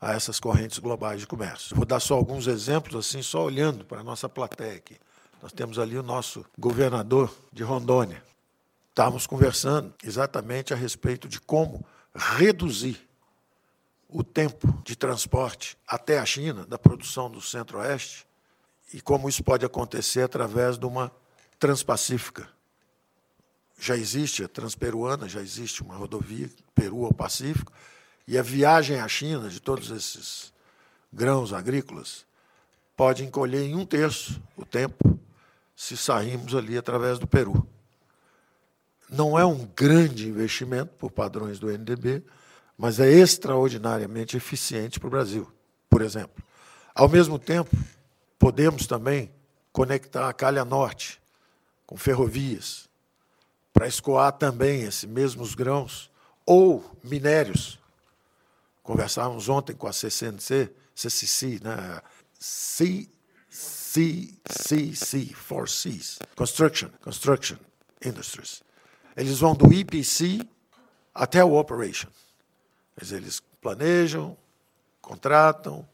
a 0.00 0.14
essas 0.14 0.40
correntes 0.40 0.80
globais 0.80 1.20
de 1.20 1.28
comércio. 1.28 1.76
Vou 1.76 1.86
dar 1.86 2.00
só 2.00 2.16
alguns 2.16 2.48
exemplos, 2.48 2.96
assim, 2.96 3.22
só 3.22 3.44
olhando 3.44 3.84
para 3.84 4.00
a 4.00 4.04
nossa 4.04 4.28
plateia 4.28 4.78
aqui. 4.78 4.96
Nós 5.40 5.52
temos 5.52 5.78
ali 5.78 5.96
o 5.96 6.02
nosso 6.02 6.44
governador 6.58 7.32
de 7.52 7.62
Rondônia. 7.62 8.20
Estávamos 8.88 9.28
conversando 9.28 9.94
exatamente 10.02 10.74
a 10.74 10.76
respeito 10.76 11.28
de 11.28 11.40
como 11.40 11.86
reduzir 12.12 13.05
o 14.08 14.22
tempo 14.22 14.80
de 14.84 14.96
transporte 14.96 15.76
até 15.86 16.18
a 16.18 16.26
China, 16.26 16.64
da 16.66 16.78
produção 16.78 17.30
do 17.30 17.40
Centro-Oeste, 17.40 18.26
e 18.92 19.00
como 19.00 19.28
isso 19.28 19.42
pode 19.42 19.64
acontecer 19.64 20.22
através 20.22 20.78
de 20.78 20.86
uma 20.86 21.10
transpacífica. 21.58 22.48
Já 23.78 23.96
existe 23.96 24.44
a 24.44 24.48
transperuana, 24.48 25.28
já 25.28 25.40
existe 25.40 25.82
uma 25.82 25.96
rodovia 25.96 26.48
Peru 26.74 27.04
ao 27.04 27.12
Pacífico, 27.12 27.72
e 28.26 28.38
a 28.38 28.42
viagem 28.42 29.00
à 29.00 29.08
China 29.08 29.48
de 29.48 29.60
todos 29.60 29.90
esses 29.90 30.52
grãos 31.12 31.52
agrícolas 31.52 32.24
pode 32.96 33.24
encolher 33.24 33.62
em 33.62 33.74
um 33.74 33.84
terço 33.84 34.40
o 34.56 34.64
tempo 34.64 35.18
se 35.74 35.96
sairmos 35.96 36.54
ali 36.54 36.78
através 36.78 37.18
do 37.18 37.26
Peru. 37.26 37.68
Não 39.08 39.38
é 39.38 39.44
um 39.44 39.66
grande 39.76 40.26
investimento 40.28 40.94
por 40.94 41.10
padrões 41.10 41.58
do 41.58 41.70
NDB, 41.70 42.24
mas 42.76 43.00
é 43.00 43.10
extraordinariamente 43.10 44.36
eficiente 44.36 45.00
para 45.00 45.06
o 45.06 45.10
Brasil, 45.10 45.50
por 45.88 46.02
exemplo. 46.02 46.44
Ao 46.94 47.08
mesmo 47.08 47.38
tempo, 47.38 47.76
podemos 48.38 48.86
também 48.86 49.30
conectar 49.72 50.28
a 50.28 50.32
Calha 50.32 50.64
Norte 50.64 51.20
com 51.86 51.96
ferrovias, 51.96 52.88
para 53.72 53.86
escoar 53.86 54.32
também 54.32 54.82
esses 54.84 55.04
mesmos 55.04 55.54
grãos 55.54 56.10
ou 56.46 56.82
minérios. 57.04 57.78
Conversávamos 58.82 59.50
ontem 59.50 59.74
com 59.74 59.86
a 59.86 59.92
CCNC, 59.92 60.72
CCC, 60.94 61.60
né? 61.62 62.00
CCC, 63.96 65.34
Four 65.34 65.68
Cs, 65.68 66.18
Construction, 66.34 66.88
Construction 67.02 67.58
Industries. 68.02 68.62
Eles 69.14 69.38
vão 69.40 69.54
do 69.54 69.72
EPC 69.72 70.40
até 71.14 71.44
o 71.44 71.58
Operation. 71.58 72.08
Eles 73.00 73.40
planejam, 73.60 74.36
contratam, 75.00 75.86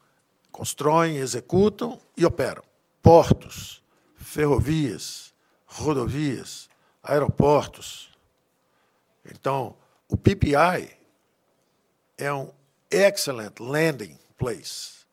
constroem, 0.51 1.17
executam 1.17 1.99
e 2.15 2.25
operam. 2.25 2.63
Portos, 3.01 3.83
ferrovias, 4.15 5.33
rodovias, 5.65 6.69
aeroportos. 7.01 8.15
Então, 9.25 9.75
o 10.07 10.15
PPI 10.15 10.97
é 12.17 12.31
um 12.33 12.51
excellent 12.89 13.59
landing 13.59 14.17
place 14.37 15.03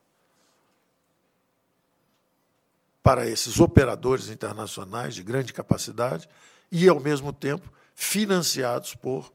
para 3.03 3.27
esses 3.27 3.59
operadores 3.59 4.29
internacionais 4.29 5.15
de 5.15 5.23
grande 5.23 5.51
capacidade 5.51 6.29
e, 6.71 6.87
ao 6.87 6.99
mesmo 6.99 7.33
tempo, 7.33 7.71
financiados 7.95 8.95
por 8.95 9.31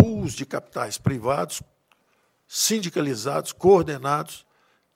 pools 0.00 0.32
de 0.32 0.46
capitais 0.46 0.98
privados, 0.98 1.62
sindicalizados, 2.46 3.52
coordenados 3.52 4.46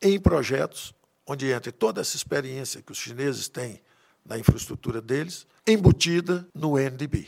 em 0.00 0.18
projetos 0.18 0.94
onde 1.26 1.50
entra 1.50 1.72
toda 1.72 2.00
essa 2.00 2.16
experiência 2.16 2.82
que 2.82 2.92
os 2.92 2.98
chineses 2.98 3.48
têm 3.48 3.80
na 4.24 4.38
infraestrutura 4.38 5.00
deles, 5.00 5.46
embutida 5.66 6.46
no 6.54 6.78
NDB. 6.78 7.22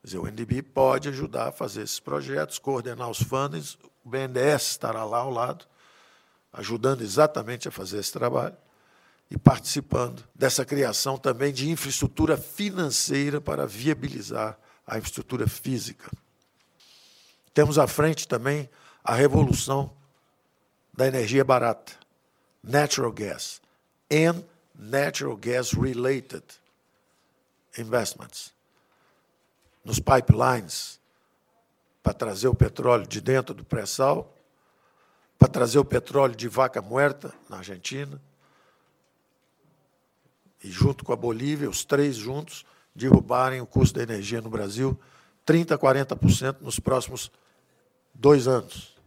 Quer 0.00 0.06
dizer, 0.06 0.18
o 0.18 0.26
NDB 0.26 0.62
pode 0.62 1.08
ajudar 1.08 1.48
a 1.48 1.52
fazer 1.52 1.82
esses 1.82 2.00
projetos, 2.00 2.58
coordenar 2.58 3.10
os 3.10 3.22
fundings, 3.22 3.78
o 4.04 4.08
BNDES 4.08 4.70
estará 4.70 5.04
lá 5.04 5.18
ao 5.18 5.30
lado, 5.30 5.66
ajudando 6.52 7.02
exatamente 7.02 7.68
a 7.68 7.70
fazer 7.70 7.98
esse 7.98 8.12
trabalho 8.12 8.56
e 9.30 9.36
participando 9.36 10.24
dessa 10.34 10.64
criação 10.64 11.18
também 11.18 11.52
de 11.52 11.68
infraestrutura 11.68 12.36
financeira 12.36 13.40
para 13.40 13.66
viabilizar 13.66 14.58
a 14.86 14.96
infraestrutura 14.96 15.46
física. 15.46 16.10
Temos 17.58 17.76
à 17.76 17.88
frente 17.88 18.28
também 18.28 18.70
a 19.02 19.16
revolução 19.16 19.90
da 20.96 21.08
energia 21.08 21.44
barata, 21.44 21.92
natural 22.62 23.10
gas, 23.10 23.60
and 24.08 24.44
natural 24.76 25.36
gas 25.36 25.72
related 25.72 26.44
investments. 27.76 28.54
Nos 29.84 29.98
pipelines, 29.98 31.00
para 32.00 32.14
trazer 32.14 32.46
o 32.46 32.54
petróleo 32.54 33.08
de 33.08 33.20
dentro 33.20 33.52
do 33.52 33.64
pré-sal, 33.64 34.32
para 35.36 35.48
trazer 35.48 35.80
o 35.80 35.84
petróleo 35.84 36.36
de 36.36 36.46
vaca 36.46 36.80
muerta 36.80 37.34
na 37.48 37.56
Argentina, 37.56 38.22
e 40.62 40.70
junto 40.70 41.04
com 41.04 41.12
a 41.12 41.16
Bolívia, 41.16 41.68
os 41.68 41.84
três 41.84 42.14
juntos, 42.14 42.64
derrubarem 42.94 43.60
o 43.60 43.66
custo 43.66 43.96
da 43.96 44.04
energia 44.04 44.40
no 44.40 44.48
Brasil 44.48 44.96
30% 45.44 45.72
a 45.72 45.78
40% 45.78 46.60
nos 46.60 46.78
próximos 46.78 47.32
dois 48.18 48.48
anos. 48.48 48.98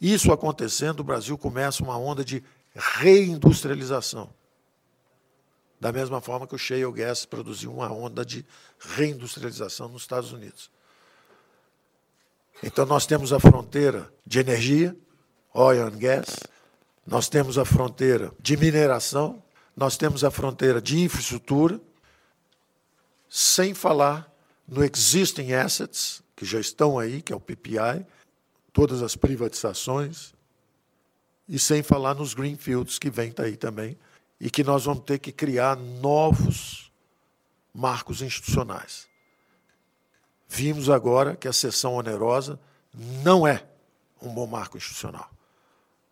Isso 0.00 0.32
acontecendo, 0.32 1.00
o 1.00 1.04
Brasil 1.04 1.36
começa 1.36 1.82
uma 1.82 1.98
onda 1.98 2.24
de 2.24 2.42
reindustrialização. 2.74 4.32
Da 5.80 5.92
mesma 5.92 6.20
forma 6.20 6.46
que 6.46 6.54
o 6.54 6.58
shale 6.58 6.90
gas 6.92 7.26
produziu 7.26 7.72
uma 7.72 7.92
onda 7.92 8.24
de 8.24 8.46
reindustrialização 8.78 9.88
nos 9.88 10.02
Estados 10.02 10.32
Unidos. 10.32 10.70
Então, 12.62 12.86
nós 12.86 13.04
temos 13.04 13.32
a 13.32 13.40
fronteira 13.40 14.10
de 14.24 14.38
energia, 14.38 14.96
oil 15.52 15.86
and 15.86 15.98
gas, 15.98 16.38
nós 17.06 17.28
temos 17.28 17.58
a 17.58 17.64
fronteira 17.64 18.32
de 18.40 18.56
mineração, 18.56 19.42
nós 19.76 19.96
temos 19.96 20.24
a 20.24 20.30
fronteira 20.30 20.80
de 20.80 20.98
infraestrutura, 21.00 21.78
sem 23.28 23.74
falar 23.74 24.32
no 24.66 24.82
existing 24.82 25.52
assets, 25.52 26.22
que 26.36 26.44
já 26.44 26.60
estão 26.60 26.98
aí, 26.98 27.22
que 27.22 27.32
é 27.32 27.36
o 27.36 27.40
PPI, 27.40 28.06
todas 28.72 29.02
as 29.02 29.16
privatizações, 29.16 30.34
e 31.48 31.58
sem 31.58 31.82
falar 31.82 32.14
nos 32.14 32.34
greenfields 32.34 32.98
que 32.98 33.08
vem 33.08 33.32
daí 33.32 33.56
também, 33.56 33.98
e 34.38 34.50
que 34.50 34.62
nós 34.62 34.84
vamos 34.84 35.04
ter 35.04 35.18
que 35.18 35.32
criar 35.32 35.76
novos 35.76 36.92
marcos 37.72 38.20
institucionais. 38.20 39.08
Vimos 40.46 40.90
agora 40.90 41.34
que 41.34 41.48
a 41.48 41.52
sessão 41.52 41.94
onerosa 41.94 42.60
não 42.94 43.46
é 43.46 43.66
um 44.20 44.32
bom 44.32 44.46
marco 44.46 44.76
institucional. 44.76 45.30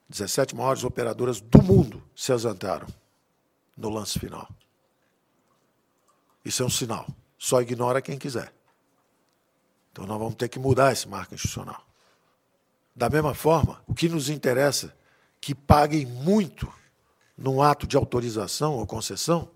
17 0.08 0.54
maiores 0.54 0.84
operadoras 0.84 1.40
do 1.40 1.62
mundo 1.62 2.02
se 2.14 2.32
ausentaram 2.32 2.86
no 3.76 3.90
lance 3.90 4.18
final. 4.18 4.48
Isso 6.44 6.62
é 6.62 6.66
um 6.66 6.70
sinal. 6.70 7.06
Só 7.38 7.60
ignora 7.60 8.02
quem 8.02 8.18
quiser. 8.18 8.52
Então 9.94 10.08
nós 10.08 10.18
vamos 10.18 10.34
ter 10.34 10.48
que 10.48 10.58
mudar 10.58 10.92
esse 10.92 11.08
marco 11.08 11.36
institucional. 11.36 11.86
Da 12.96 13.08
mesma 13.08 13.32
forma, 13.32 13.80
o 13.86 13.94
que 13.94 14.08
nos 14.08 14.28
interessa 14.28 14.92
que 15.40 15.54
paguem 15.54 16.04
muito 16.04 16.68
num 17.38 17.62
ato 17.62 17.86
de 17.86 17.96
autorização 17.96 18.74
ou 18.74 18.84
concessão 18.88 19.48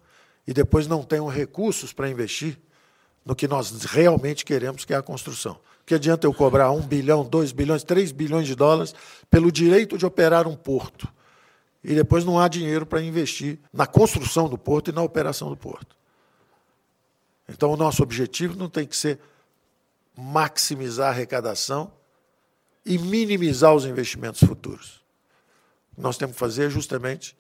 e 0.47 0.55
depois 0.55 0.87
não 0.87 1.03
tenham 1.03 1.27
recursos 1.27 1.93
para 1.93 2.09
investir 2.09 2.57
no 3.25 3.35
que 3.35 3.49
nós 3.49 3.83
realmente 3.83 4.45
queremos, 4.45 4.85
que 4.85 4.95
é 4.95 4.97
a 4.97 5.03
construção. 5.03 5.59
Que 5.85 5.97
adianta 5.97 6.25
eu 6.25 6.33
cobrar 6.33 6.71
um 6.71 6.83
bilhão, 6.83 7.25
dois 7.25 7.51
bilhões, 7.51 7.83
três 7.83 8.13
bilhões 8.13 8.47
de 8.47 8.55
dólares 8.55 8.95
pelo 9.29 9.51
direito 9.51 9.99
de 9.99 10.07
operar 10.07 10.47
um 10.47 10.55
porto 10.55 11.09
e 11.83 11.97
depois 11.97 12.25
não 12.25 12.39
há 12.39 12.47
dinheiro 12.47 12.87
para 12.87 13.03
investir 13.03 13.59
na 13.73 13.89
construção 13.89 14.49
do 14.49 14.57
porto 14.57 14.91
e 14.91 14.93
na 14.93 15.03
operação 15.03 15.49
do 15.49 15.57
porto. 15.57 15.97
Então, 17.49 17.73
o 17.73 17.77
nosso 17.77 18.05
objetivo 18.05 18.57
não 18.57 18.69
tem 18.69 18.87
que 18.87 18.97
ser 18.97 19.19
maximizar 20.21 21.07
a 21.07 21.11
arrecadação 21.11 21.93
e 22.85 22.99
minimizar 22.99 23.73
os 23.73 23.85
investimentos 23.85 24.41
futuros. 24.41 25.01
O 25.93 25.97
que 25.97 26.03
nós 26.03 26.17
temos 26.17 26.35
que 26.35 26.41
fazer 26.41 26.67
é 26.67 26.71
justamente 26.71 27.37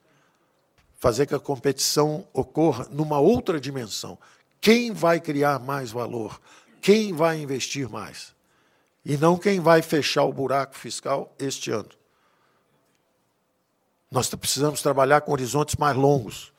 fazer 0.98 1.26
que 1.26 1.34
a 1.34 1.40
competição 1.40 2.26
ocorra 2.32 2.86
numa 2.90 3.18
outra 3.18 3.60
dimensão, 3.60 4.16
quem 4.60 4.92
vai 4.92 5.20
criar 5.20 5.58
mais 5.58 5.90
valor? 5.90 6.40
Quem 6.80 7.12
vai 7.12 7.40
investir 7.40 7.88
mais? 7.88 8.34
E 9.04 9.16
não 9.16 9.36
quem 9.36 9.58
vai 9.58 9.82
fechar 9.82 10.24
o 10.24 10.32
buraco 10.32 10.76
fiscal 10.76 11.34
este 11.38 11.70
ano. 11.70 11.88
Nós 14.10 14.32
precisamos 14.34 14.82
trabalhar 14.82 15.20
com 15.20 15.32
horizontes 15.32 15.76
mais 15.76 15.96
longos. 15.96 16.52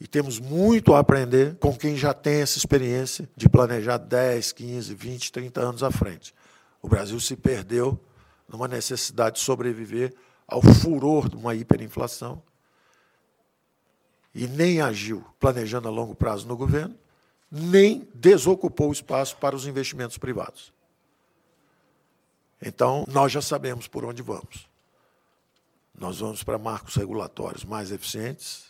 E 0.00 0.06
temos 0.06 0.38
muito 0.38 0.94
a 0.94 0.98
aprender 0.98 1.56
com 1.56 1.74
quem 1.74 1.96
já 1.96 2.12
tem 2.12 2.42
essa 2.42 2.58
experiência 2.58 3.28
de 3.34 3.48
planejar 3.48 3.96
10, 3.96 4.52
15, 4.52 4.94
20, 4.94 5.32
30 5.32 5.60
anos 5.60 5.82
à 5.82 5.90
frente. 5.90 6.34
O 6.82 6.88
Brasil 6.88 7.18
se 7.18 7.34
perdeu 7.34 7.98
numa 8.48 8.68
necessidade 8.68 9.36
de 9.36 9.42
sobreviver 9.42 10.14
ao 10.46 10.62
furor 10.62 11.28
de 11.28 11.36
uma 11.36 11.54
hiperinflação 11.54 12.42
e 14.34 14.46
nem 14.46 14.80
agiu 14.80 15.24
planejando 15.40 15.88
a 15.88 15.90
longo 15.90 16.14
prazo 16.14 16.46
no 16.46 16.56
governo 16.56 16.94
nem 17.50 18.08
desocupou 18.14 18.92
espaço 18.92 19.36
para 19.36 19.56
os 19.56 19.66
investimentos 19.66 20.18
privados. 20.18 20.72
Então, 22.60 23.04
nós 23.08 23.32
já 23.32 23.40
sabemos 23.42 23.86
por 23.86 24.04
onde 24.04 24.22
vamos. 24.22 24.68
Nós 25.94 26.18
vamos 26.18 26.42
para 26.42 26.58
marcos 26.58 26.94
regulatórios 26.96 27.64
mais 27.64 27.90
eficientes, 27.90 28.65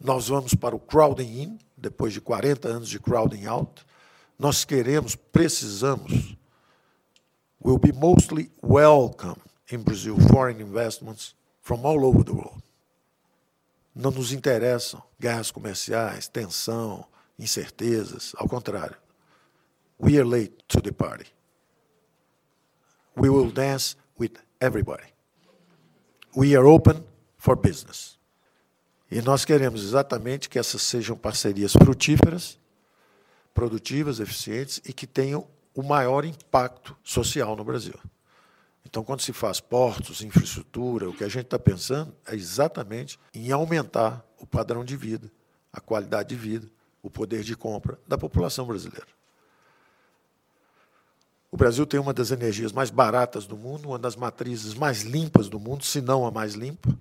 nós 0.00 0.28
vamos 0.28 0.54
para 0.54 0.74
o 0.74 0.80
crowding 0.80 1.42
in, 1.42 1.58
depois 1.76 2.12
de 2.12 2.20
40 2.20 2.68
anos 2.68 2.88
de 2.88 2.98
crowding 2.98 3.46
out. 3.46 3.84
Nós 4.38 4.64
queremos, 4.64 5.14
precisamos, 5.14 6.36
will 7.62 7.78
be 7.78 7.92
mostly 7.92 8.50
welcome 8.62 9.36
in 9.70 9.82
Brazil 9.82 10.16
foreign 10.32 10.62
investments 10.62 11.34
from 11.60 11.84
all 11.84 12.04
over 12.04 12.24
the 12.24 12.32
world. 12.32 12.62
Não 13.94 14.10
nos 14.10 14.32
interessam 14.32 15.02
guerras 15.18 15.50
comerciais, 15.50 16.28
tensão, 16.28 17.06
incertezas. 17.38 18.32
Ao 18.36 18.48
contrário. 18.48 18.96
We 19.98 20.16
are 20.18 20.24
late 20.24 20.64
to 20.68 20.80
the 20.80 20.92
party. 20.92 21.26
We 23.14 23.28
will 23.28 23.50
dance 23.50 23.96
with 24.18 24.38
everybody. 24.58 25.12
We 26.34 26.56
are 26.56 26.66
open 26.66 27.04
for 27.36 27.54
business. 27.54 28.19
E 29.10 29.20
nós 29.20 29.44
queremos 29.44 29.82
exatamente 29.82 30.48
que 30.48 30.58
essas 30.58 30.82
sejam 30.82 31.16
parcerias 31.16 31.72
frutíferas, 31.72 32.58
produtivas, 33.52 34.20
eficientes 34.20 34.80
e 34.86 34.92
que 34.92 35.06
tenham 35.06 35.46
o 35.74 35.82
maior 35.82 36.24
impacto 36.24 36.96
social 37.02 37.56
no 37.56 37.64
Brasil. 37.64 37.98
Então, 38.84 39.02
quando 39.02 39.20
se 39.20 39.32
faz 39.32 39.60
portos, 39.60 40.22
infraestrutura, 40.22 41.08
o 41.08 41.14
que 41.14 41.24
a 41.24 41.28
gente 41.28 41.44
está 41.44 41.58
pensando 41.58 42.14
é 42.26 42.34
exatamente 42.34 43.18
em 43.34 43.50
aumentar 43.50 44.24
o 44.38 44.46
padrão 44.46 44.84
de 44.84 44.96
vida, 44.96 45.30
a 45.72 45.80
qualidade 45.80 46.30
de 46.30 46.36
vida, 46.36 46.68
o 47.02 47.10
poder 47.10 47.42
de 47.42 47.56
compra 47.56 47.98
da 48.06 48.16
população 48.16 48.66
brasileira. 48.66 49.06
O 51.50 51.56
Brasil 51.56 51.84
tem 51.84 51.98
uma 51.98 52.14
das 52.14 52.30
energias 52.30 52.70
mais 52.70 52.90
baratas 52.90 53.44
do 53.44 53.56
mundo, 53.56 53.88
uma 53.88 53.98
das 53.98 54.14
matrizes 54.14 54.74
mais 54.74 55.02
limpas 55.02 55.48
do 55.48 55.58
mundo, 55.58 55.84
se 55.84 56.00
não 56.00 56.24
a 56.24 56.30
mais 56.30 56.54
limpa, 56.54 56.96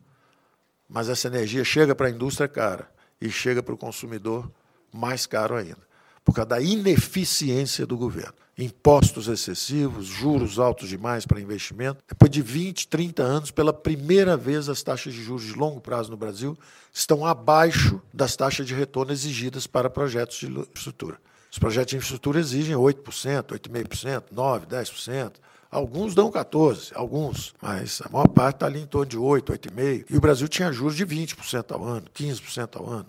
mas 0.90 1.08
essa 1.08 1.28
energia 1.28 1.64
chega 1.64 1.94
para 1.94 2.08
a 2.08 2.12
indústria 2.12 2.48
cara 2.48 2.90
e 3.22 3.30
chega 3.30 3.62
para 3.62 3.74
o 3.74 3.78
consumidor 3.78 4.50
mais 4.92 5.26
caro 5.26 5.56
ainda 5.56 5.90
por 6.30 6.34
causa 6.34 6.50
da 6.50 6.62
ineficiência 6.62 7.88
do 7.88 7.98
governo. 7.98 8.34
Impostos 8.56 9.28
excessivos, 9.28 10.06
juros 10.06 10.60
altos 10.60 10.88
demais 10.88 11.26
para 11.26 11.40
investimento. 11.40 12.04
Depois 12.08 12.30
de 12.30 12.42
20, 12.42 12.88
30 12.88 13.24
anos, 13.24 13.52
pela 13.52 13.74
primeira 13.74 14.38
vez, 14.38 14.70
as 14.70 14.84
taxas 14.84 15.14
de 15.14 15.24
juros 15.24 15.44
de 15.44 15.54
longo 15.54 15.82
prazo 15.82 16.12
no 16.12 16.18
Brasil 16.18 16.56
estão 16.94 17.26
abaixo 17.26 18.00
das 18.14 18.36
taxas 18.36 18.68
de 18.68 18.76
retorno 18.76 19.12
exigidas 19.12 19.66
para 19.66 19.90
projetos 19.90 20.38
de 20.38 20.48
infraestrutura. 20.48 21.18
Os 21.52 21.58
projetos 21.58 21.92
de 21.92 21.98
infraestrutura 21.98 22.40
exigem 22.40 22.76
8%, 22.76 23.46
8,5%, 23.46 24.24
9%, 24.32 24.68
10%. 24.68 25.32
Alguns 25.72 26.16
dão 26.16 26.32
14%, 26.32 26.94
alguns, 26.96 27.54
mas 27.62 28.02
a 28.02 28.10
maior 28.10 28.28
parte 28.28 28.56
está 28.56 28.66
ali 28.66 28.80
em 28.80 28.88
torno 28.88 29.06
de 29.06 29.20
8%, 29.20 29.44
8,5%. 29.44 30.06
E 30.10 30.18
o 30.18 30.22
Brasil 30.22 30.48
tinha 30.48 30.72
juros 30.72 30.96
de 30.96 31.06
20% 31.06 31.72
ao 31.72 31.84
ano, 31.84 32.08
15% 32.14 32.78
ao 32.78 32.90
ano. 32.90 33.06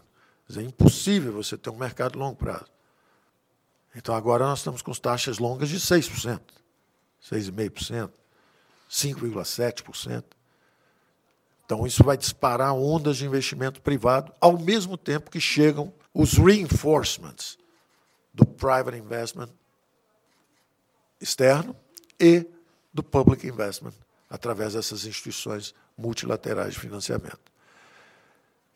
Quer 0.47 0.53
dizer, 0.53 0.61
é 0.61 0.65
impossível 0.65 1.33
você 1.33 1.57
ter 1.57 1.71
um 1.71 1.77
mercado 1.77 2.19
longo 2.19 2.37
prazo. 2.37 2.67
Então 3.97 4.15
agora 4.15 4.45
nós 4.45 4.59
estamos 4.59 4.83
com 4.83 4.93
taxas 4.93 5.39
longas 5.39 5.71
de 5.71 5.81
6%, 5.81 6.39
6,5%, 7.23 8.11
5,7%. 8.91 10.25
Então 11.65 11.87
isso 11.87 12.05
vai 12.05 12.19
disparar 12.19 12.75
ondas 12.75 13.17
de 13.17 13.25
investimento 13.25 13.81
privado, 13.81 14.35
ao 14.39 14.59
mesmo 14.59 14.99
tempo 14.99 15.31
que 15.31 15.41
chegam 15.41 15.93
os 16.13 16.35
reinforcements 16.35 17.57
do 18.35 18.45
private 18.45 18.99
investment 18.99 19.49
externo 21.21 21.75
e 22.21 22.47
do 22.93 23.03
public 23.03 23.47
investment 23.47 23.95
através 24.29 24.75
dessas 24.75 25.05
instituições 25.07 25.75
multilaterais 25.97 26.75
de 26.75 26.81
financiamento. 26.81 27.51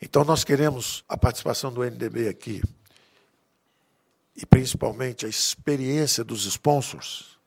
Então 0.00 0.24
nós 0.24 0.42
queremos 0.42 1.04
a 1.08 1.16
participação 1.16 1.72
do 1.72 1.84
NDB 1.84 2.28
aqui 2.28 2.62
e 4.36 4.44
principalmente 4.44 5.24
a 5.24 5.28
experiência 5.28 6.24
dos 6.24 6.44
sponsors, 6.46 7.38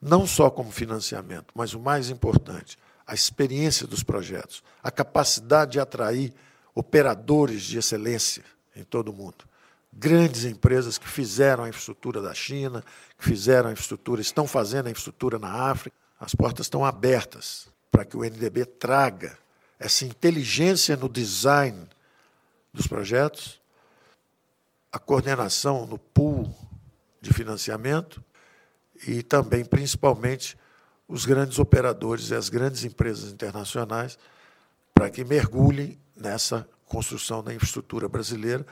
não 0.00 0.26
só 0.26 0.50
como 0.50 0.72
financiamento, 0.72 1.52
mas 1.54 1.74
o 1.74 1.80
mais 1.80 2.10
importante, 2.10 2.76
a 3.06 3.14
experiência 3.14 3.86
dos 3.86 4.02
projetos, 4.02 4.62
a 4.82 4.90
capacidade 4.90 5.72
de 5.72 5.80
atrair 5.80 6.34
operadores 6.74 7.62
de 7.62 7.78
excelência 7.78 8.44
em 8.74 8.82
todo 8.82 9.08
o 9.08 9.12
mundo. 9.12 9.44
Grandes 9.96 10.44
empresas 10.44 10.98
que 10.98 11.08
fizeram 11.08 11.64
a 11.64 11.68
infraestrutura 11.68 12.20
da 12.20 12.34
China, 12.34 12.84
que 13.16 13.24
fizeram 13.24 13.68
a 13.68 13.72
infraestrutura, 13.72 14.20
estão 14.20 14.46
fazendo 14.46 14.86
a 14.86 14.90
infraestrutura 14.90 15.38
na 15.38 15.70
África. 15.70 15.96
As 16.18 16.34
portas 16.34 16.66
estão 16.66 16.84
abertas 16.84 17.68
para 17.90 18.04
que 18.04 18.16
o 18.16 18.24
NDB 18.24 18.64
traga 18.64 19.38
essa 19.78 20.04
inteligência 20.04 20.96
no 20.96 21.08
design 21.08 21.86
dos 22.72 22.86
projetos, 22.86 23.60
a 24.90 24.98
coordenação 24.98 25.86
no 25.86 25.98
pool 25.98 26.52
de 27.20 27.32
financiamento 27.32 28.22
e 29.06 29.22
também, 29.22 29.64
principalmente, 29.64 30.56
os 31.06 31.24
grandes 31.24 31.58
operadores 31.58 32.30
e 32.30 32.34
as 32.34 32.48
grandes 32.48 32.84
empresas 32.84 33.32
internacionais 33.32 34.18
para 34.92 35.10
que 35.10 35.24
mergulhem 35.24 35.98
nessa 36.16 36.68
construção 36.86 37.42
da 37.42 37.52
infraestrutura 37.52 38.08
brasileira, 38.08 38.64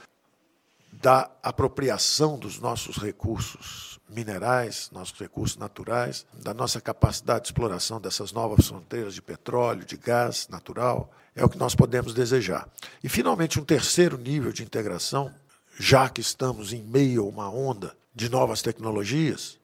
da 0.92 1.30
apropriação 1.42 2.38
dos 2.38 2.58
nossos 2.58 2.98
recursos 2.98 3.98
minerais, 4.08 4.90
nossos 4.92 5.18
recursos 5.18 5.56
naturais, 5.56 6.26
da 6.34 6.52
nossa 6.52 6.80
capacidade 6.80 7.42
de 7.42 7.48
exploração 7.48 8.00
dessas 8.00 8.30
novas 8.32 8.68
fronteiras 8.68 9.14
de 9.14 9.22
petróleo, 9.22 9.86
de 9.86 9.96
gás 9.96 10.48
natural, 10.48 11.10
é 11.34 11.42
o 11.44 11.48
que 11.48 11.56
nós 11.56 11.74
podemos 11.74 12.12
desejar. 12.12 12.68
E, 13.02 13.08
finalmente, 13.08 13.58
um 13.58 13.64
terceiro 13.64 14.18
nível 14.18 14.52
de 14.52 14.62
integração, 14.62 15.34
já 15.78 16.08
que 16.08 16.20
estamos 16.20 16.72
em 16.72 16.82
meio 16.82 17.22
a 17.22 17.26
uma 17.26 17.48
onda 17.48 17.96
de 18.14 18.28
novas 18.28 18.60
tecnologias, 18.60 19.58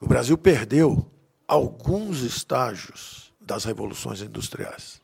o 0.00 0.06
Brasil 0.06 0.38
perdeu 0.38 1.10
alguns 1.46 2.22
estágios 2.22 3.32
das 3.38 3.64
revoluções 3.64 4.22
industriais. 4.22 5.00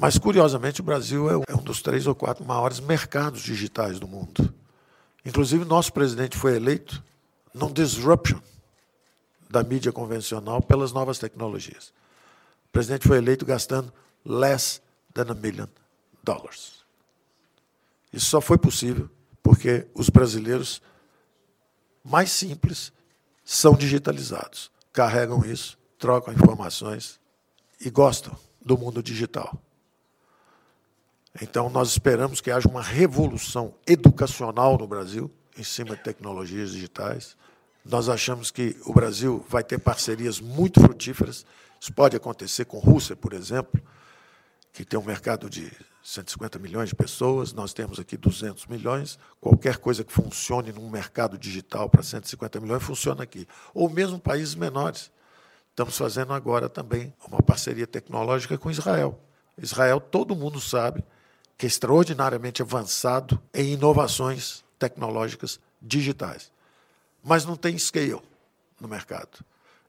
Mas, 0.00 0.16
curiosamente, 0.16 0.80
o 0.80 0.84
Brasil 0.84 1.28
é, 1.28 1.42
é 1.48 1.56
um 1.56 1.62
dos 1.62 1.82
três 1.82 2.06
ou 2.06 2.14
quatro 2.14 2.44
maiores 2.44 2.78
mercados 2.78 3.42
digitais 3.42 3.98
do 3.98 4.06
mundo. 4.06 4.54
Inclusive, 5.24 5.64
nosso 5.64 5.92
presidente 5.92 6.36
foi 6.36 6.54
eleito 6.54 7.02
num 7.52 7.72
disruption 7.72 8.38
da 9.50 9.64
mídia 9.64 9.90
convencional 9.90 10.62
pelas 10.62 10.92
novas 10.92 11.18
tecnologias. 11.18 11.88
O 12.68 12.70
presidente 12.70 13.08
foi 13.08 13.18
eleito 13.18 13.44
gastando 13.44 13.92
less 14.24 14.80
than 15.12 15.32
a 15.32 15.34
million 15.34 15.66
dollars. 16.22 16.84
Isso 18.12 18.26
só 18.26 18.40
foi 18.40 18.56
possível 18.56 19.10
porque 19.42 19.88
os 19.94 20.08
brasileiros 20.08 20.80
mais 22.04 22.30
simples 22.30 22.92
são 23.44 23.74
digitalizados, 23.74 24.70
carregam 24.92 25.44
isso, 25.44 25.76
trocam 25.98 26.32
informações 26.32 27.18
e 27.80 27.90
gostam 27.90 28.36
do 28.64 28.78
mundo 28.78 29.02
digital. 29.02 29.60
Então, 31.40 31.70
nós 31.70 31.90
esperamos 31.90 32.40
que 32.40 32.50
haja 32.50 32.68
uma 32.68 32.82
revolução 32.82 33.74
educacional 33.86 34.76
no 34.76 34.86
Brasil, 34.86 35.30
em 35.56 35.62
cima 35.62 35.96
de 35.96 36.02
tecnologias 36.02 36.72
digitais. 36.72 37.36
Nós 37.84 38.08
achamos 38.08 38.50
que 38.50 38.76
o 38.84 38.92
Brasil 38.92 39.44
vai 39.48 39.62
ter 39.62 39.78
parcerias 39.78 40.40
muito 40.40 40.80
frutíferas. 40.80 41.46
Isso 41.80 41.92
pode 41.92 42.16
acontecer 42.16 42.64
com 42.64 42.78
Rússia, 42.78 43.14
por 43.14 43.32
exemplo, 43.32 43.80
que 44.72 44.84
tem 44.84 44.98
um 44.98 45.04
mercado 45.04 45.48
de 45.48 45.70
150 46.02 46.58
milhões 46.58 46.88
de 46.88 46.94
pessoas, 46.94 47.52
nós 47.52 47.72
temos 47.72 47.98
aqui 47.98 48.16
200 48.16 48.66
milhões. 48.66 49.18
Qualquer 49.40 49.76
coisa 49.76 50.02
que 50.02 50.12
funcione 50.12 50.72
num 50.72 50.88
mercado 50.88 51.36
digital 51.36 51.88
para 51.88 52.02
150 52.02 52.60
milhões 52.60 52.82
funciona 52.82 53.22
aqui. 53.22 53.46
Ou 53.74 53.90
mesmo 53.90 54.18
países 54.18 54.54
menores. 54.54 55.10
Estamos 55.70 55.96
fazendo 55.96 56.32
agora 56.32 56.68
também 56.68 57.14
uma 57.28 57.42
parceria 57.42 57.86
tecnológica 57.86 58.56
com 58.56 58.70
Israel. 58.70 59.20
Israel, 59.56 60.00
todo 60.00 60.34
mundo 60.34 60.60
sabe, 60.60 61.04
que 61.58 61.66
é 61.66 61.68
extraordinariamente 61.68 62.62
avançado 62.62 63.42
em 63.52 63.72
inovações 63.72 64.64
tecnológicas 64.78 65.58
digitais. 65.82 66.52
Mas 67.22 67.44
não 67.44 67.56
tem 67.56 67.76
scale 67.76 68.22
no 68.80 68.86
mercado. 68.86 69.44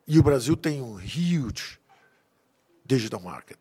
E 0.08 0.18
o 0.18 0.24
Brasil 0.24 0.58
tem 0.58 0.82
um 0.82 0.96
huge 0.96 1.80
digital 2.84 3.22
market. 3.22 3.60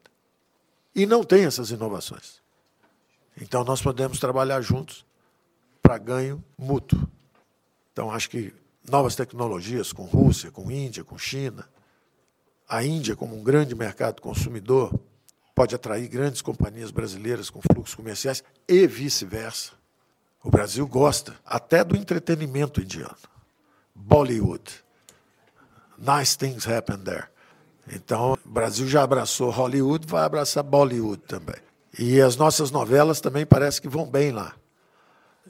E 0.94 1.04
não 1.04 1.22
tem 1.22 1.44
essas 1.44 1.70
inovações. 1.70 2.40
Então 3.36 3.62
nós 3.62 3.82
podemos 3.82 4.18
trabalhar 4.18 4.62
juntos 4.62 5.04
para 5.82 5.98
ganho 5.98 6.42
mútuo. 6.56 7.06
Então 7.92 8.10
acho 8.10 8.30
que 8.30 8.54
novas 8.88 9.14
tecnologias 9.14 9.92
com 9.92 10.04
Rússia, 10.04 10.50
com 10.50 10.70
Índia, 10.70 11.04
com 11.04 11.18
China, 11.18 11.68
a 12.66 12.82
Índia 12.82 13.14
como 13.14 13.36
um 13.36 13.44
grande 13.44 13.74
mercado 13.74 14.22
consumidor, 14.22 14.98
pode 15.58 15.74
atrair 15.74 16.06
grandes 16.06 16.40
companhias 16.40 16.92
brasileiras 16.92 17.50
com 17.50 17.60
fluxos 17.60 17.96
comerciais 17.96 18.44
e 18.68 18.86
vice-versa. 18.86 19.72
O 20.40 20.52
Brasil 20.52 20.86
gosta 20.86 21.34
até 21.44 21.82
do 21.82 21.96
entretenimento 21.96 22.80
indiano. 22.80 23.16
Bollywood. 23.92 24.62
Nice 25.98 26.38
things 26.38 26.64
happen 26.64 26.98
there. 26.98 27.24
Então, 27.92 28.38
o 28.46 28.48
Brasil 28.48 28.86
já 28.86 29.02
abraçou 29.02 29.50
Hollywood, 29.50 30.06
vai 30.06 30.22
abraçar 30.22 30.62
Bollywood 30.62 31.24
também. 31.26 31.56
E 31.98 32.20
as 32.20 32.36
nossas 32.36 32.70
novelas 32.70 33.20
também 33.20 33.44
parece 33.44 33.82
que 33.82 33.88
vão 33.88 34.08
bem 34.08 34.30
lá. 34.30 34.54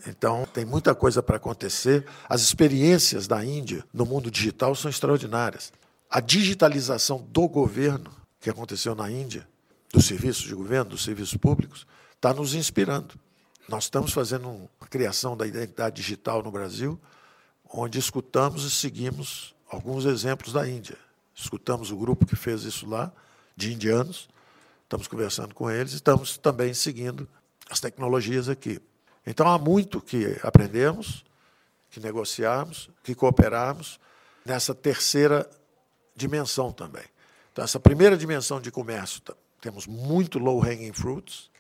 Então, 0.07 0.49
tem 0.55 0.65
muita 0.65 0.95
coisa 0.95 1.23
para 1.23 1.37
acontecer. 1.37 2.07
As 2.27 2.41
experiências 2.41 3.29
da 3.29 3.45
Índia 3.45 3.85
no 3.93 4.07
mundo 4.07 4.31
digital 4.31 4.75
são 4.75 4.91
extraordinárias. 4.91 5.71
A 6.09 6.19
digitalização 6.19 7.23
do 7.31 7.47
governo 7.47 8.11
que 8.41 8.49
aconteceu 8.49 8.95
na 8.95 9.11
Índia 9.11 9.47
dos 9.93 10.07
serviços 10.07 10.45
de 10.45 10.55
governo, 10.55 10.91
dos 10.91 11.05
serviços 11.05 11.37
públicos, 11.37 11.87
está 12.15 12.33
nos 12.33 12.55
inspirando. 12.55 13.15
Nós 13.69 13.85
estamos 13.85 14.13
fazendo 14.13 14.49
uma 14.49 14.89
criação 14.89 15.37
da 15.37 15.47
identidade 15.47 15.97
digital 15.97 16.43
no 16.43 16.51
Brasil, 16.51 16.99
onde 17.71 17.99
escutamos 17.99 18.65
e 18.65 18.71
seguimos 18.71 19.55
alguns 19.71 20.05
exemplos 20.05 20.53
da 20.53 20.69
Índia. 20.69 20.97
Escutamos 21.35 21.91
o 21.91 21.97
grupo 21.97 22.27
que 22.27 22.35
fez 22.35 22.63
isso 22.63 22.89
lá, 22.89 23.13
de 23.57 23.73
indianos, 23.73 24.29
estamos 24.85 25.07
conversando 25.07 25.55
com 25.55 25.71
eles 25.71 25.93
e 25.93 25.97
estamos 25.97 26.39
também 26.39 26.73
seguindo 26.73 27.29
as 27.69 27.81
tecnologias 27.81 28.49
aqui. 28.49 28.81
Então 29.27 29.47
há 29.47 29.59
muito 29.59 30.01
que 30.01 30.39
aprendemos, 30.43 31.25
que 31.91 32.01
negociarmos, 32.01 32.89
que 33.03 33.15
cooperarmos 33.15 34.01
nessa 34.45 34.75
terceira 34.75 35.49
dimensão 36.17 36.73
também. 36.73 37.05
Então, 37.53 37.65
essa 37.65 37.79
primeira 37.79 38.17
dimensão 38.17 38.61
de 38.61 38.71
comércio 38.71 39.21
temos 39.61 39.87
muito 39.87 40.39
low 40.39 40.63
hanging 40.63 40.93
fruits, 40.93 41.51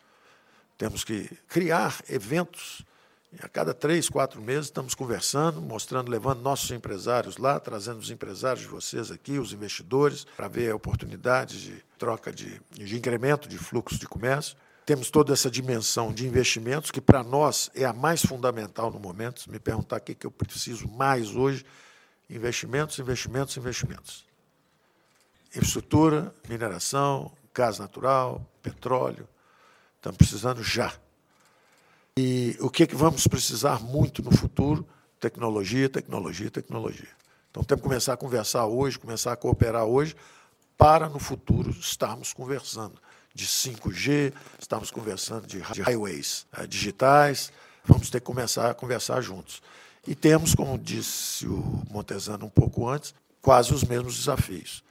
temos 0.76 1.02
que 1.02 1.28
criar 1.48 2.00
eventos. 2.08 2.82
E 3.30 3.44
a 3.44 3.48
cada 3.48 3.74
três, 3.74 4.08
quatro 4.08 4.40
meses 4.40 4.66
estamos 4.66 4.94
conversando, 4.94 5.61
mostrando, 5.61 6.11
levando 6.11 6.40
nossos 6.40 6.70
empresários 6.70 7.37
lá, 7.37 7.61
trazendo 7.61 7.98
os 7.98 8.11
empresários 8.11 8.61
de 8.62 8.68
vocês 8.70 9.11
aqui, 9.11 9.38
os 9.38 9.52
investidores, 9.52 10.24
para 10.37 10.48
ver 10.48 10.74
oportunidades 10.74 11.61
de 11.61 11.84
troca 11.98 12.32
de, 12.32 12.58
de 12.70 12.96
incremento 12.96 13.46
de 13.46 13.58
fluxo 13.58 13.98
de 13.98 14.06
comércio. 14.06 14.56
Temos 14.87 15.11
toda 15.11 15.34
essa 15.34 15.50
dimensão 15.50 16.11
de 16.11 16.26
investimentos, 16.26 16.90
que 16.90 17.02
para 17.02 17.22
nós 17.22 17.70
é 17.74 17.84
a 17.84 17.92
mais 17.92 18.24
fundamental 18.24 18.90
no 18.90 18.98
momento. 18.98 19.40
Se 19.40 19.50
me 19.50 19.58
perguntar 19.58 19.98
o 19.98 20.00
que, 20.00 20.14
que 20.14 20.26
eu 20.26 20.30
preciso 20.30 20.88
mais 20.88 21.34
hoje, 21.34 21.66
investimentos, 22.30 22.98
investimentos, 22.98 23.54
investimentos. 23.58 24.26
Infraestrutura, 25.54 26.34
mineração, 26.48 27.30
gás 27.59 27.81
natural, 27.81 28.40
petróleo. 28.62 29.29
Estamos 29.97 30.16
precisando 30.16 30.62
já. 30.62 30.92
E 32.16 32.57
o 32.61 32.71
que, 32.71 32.85
é 32.85 32.87
que 32.87 32.94
vamos 32.94 33.27
precisar 33.27 33.81
muito 33.81 34.23
no 34.23 34.31
futuro? 34.31 34.87
Tecnologia, 35.18 35.88
tecnologia, 35.88 36.49
tecnologia. 36.53 37.09
Então 37.51 37.64
temos 37.64 37.83
que 37.83 37.88
começar 37.88 38.12
a 38.12 38.16
conversar 38.16 38.64
hoje, 38.66 38.97
começar 38.97 39.33
a 39.33 39.37
cooperar 39.37 39.85
hoje, 39.85 40.14
para 40.77 41.09
no 41.09 41.18
futuro 41.18 41.71
estarmos 41.71 42.33
conversando 42.33 42.94
de 43.35 43.44
5G, 43.44 44.33
estamos 44.61 44.92
conversando 44.92 45.44
de 45.49 45.59
highways 45.59 46.47
eh, 46.57 46.66
digitais, 46.66 47.53
vamos 47.85 48.09
ter 48.09 48.21
que 48.21 48.27
começar 48.27 48.71
a 48.71 48.75
conversar 48.75 49.21
juntos. 49.21 49.61
E 50.07 50.14
temos, 50.14 50.55
como 50.55 50.79
disse 50.79 51.47
o 51.49 51.83
Montesano 51.90 52.47
um 52.47 52.51
pouco 52.51 52.88
antes, 52.88 53.12
quase 53.42 53.75
os 53.75 53.83
mesmos 53.83 54.16
desafios. 54.16 54.85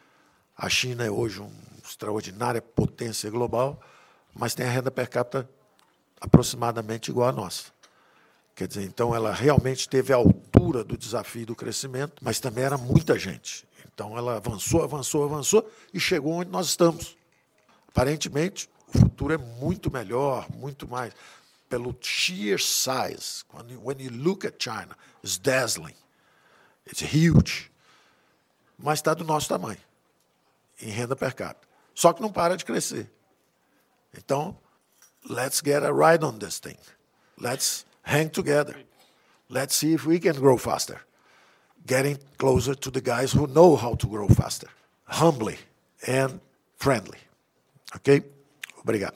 A 0.56 0.67
China 0.67 1.06
é 1.06 1.10
hoje 1.10 1.39
um 1.39 1.49
extraordinária 1.88 2.62
potência 2.62 3.30
global, 3.30 3.82
mas 4.34 4.54
tem 4.54 4.65
a 4.65 4.69
renda 4.69 4.91
per 4.91 5.10
capita 5.10 5.50
aproximadamente 6.19 7.10
igual 7.10 7.30
à 7.30 7.32
nossa. 7.32 7.71
Quer 8.56 8.67
dizer, 8.67 8.84
então 8.84 9.13
ela 9.13 9.32
realmente 9.32 9.88
teve 9.88 10.12
a 10.12 10.15
altura 10.15 10.84
do 10.84 10.97
desafio 10.97 11.45
do 11.45 11.56
crescimento, 11.56 12.15
mas 12.21 12.39
também 12.39 12.63
era 12.63 12.78
muita 12.78 13.17
gente. 13.17 13.67
Então 13.93 14.17
ela 14.17 14.38
avançou, 14.38 14.84
avançou, 14.84 15.23
avançou 15.23 15.71
e 15.93 16.00
chegou 16.00 16.34
onde 16.34 16.50
nós 16.50 16.67
estamos. 16.67 17.15
Aparentemente, 17.88 18.69
o 18.93 18.97
futuro 18.97 19.34
é 19.34 19.38
muito 19.38 19.91
melhor, 19.91 20.47
muito 20.52 20.88
mais. 20.88 21.13
Pelo 21.69 21.95
sheer 22.02 22.60
size, 22.60 23.43
when 23.54 23.69
you, 23.69 23.82
when 23.84 24.02
you 24.02 24.12
look 24.12 24.47
at 24.47 24.56
China, 24.58 24.95
it's 25.23 25.38
dazzling, 25.38 25.95
it's 26.86 27.02
huge. 27.02 27.69
Mas 28.78 29.00
está 29.00 29.13
do 29.13 29.23
nosso 29.23 29.50
tamanho, 29.50 29.80
em 30.82 30.89
renda 30.89 31.15
per 31.15 31.36
capita. 31.36 31.66
Só 31.97 32.13
que 32.13 32.21
não 32.21 32.31
para 32.31 32.55
de 32.55 32.63
crescer. 32.63 33.10
Então, 34.15 34.55
let's 35.27 35.63
get 35.65 35.81
a 35.81 35.91
ride 35.91 36.23
on 36.23 36.38
this 36.38 36.60
thing. 36.60 36.77
Let's 37.39 37.88
hang 38.03 38.29
together. 38.29 38.75
Let's 39.49 39.75
see 39.75 39.95
if 39.95 40.05
we 40.05 40.19
can 40.19 40.33
grow 40.33 40.60
faster. 40.60 41.01
Getting 41.88 42.19
closer 42.38 42.75
to 42.75 42.91
the 42.91 43.01
guys 43.01 43.36
who 43.36 43.47
know 43.47 43.75
how 43.75 43.95
to 43.95 44.07
grow 44.07 44.27
faster, 44.27 44.67
humbly 45.05 45.57
and 46.05 46.39
friendly. 46.75 47.17
Ok? 47.95 48.21
Obrigado. 48.83 49.15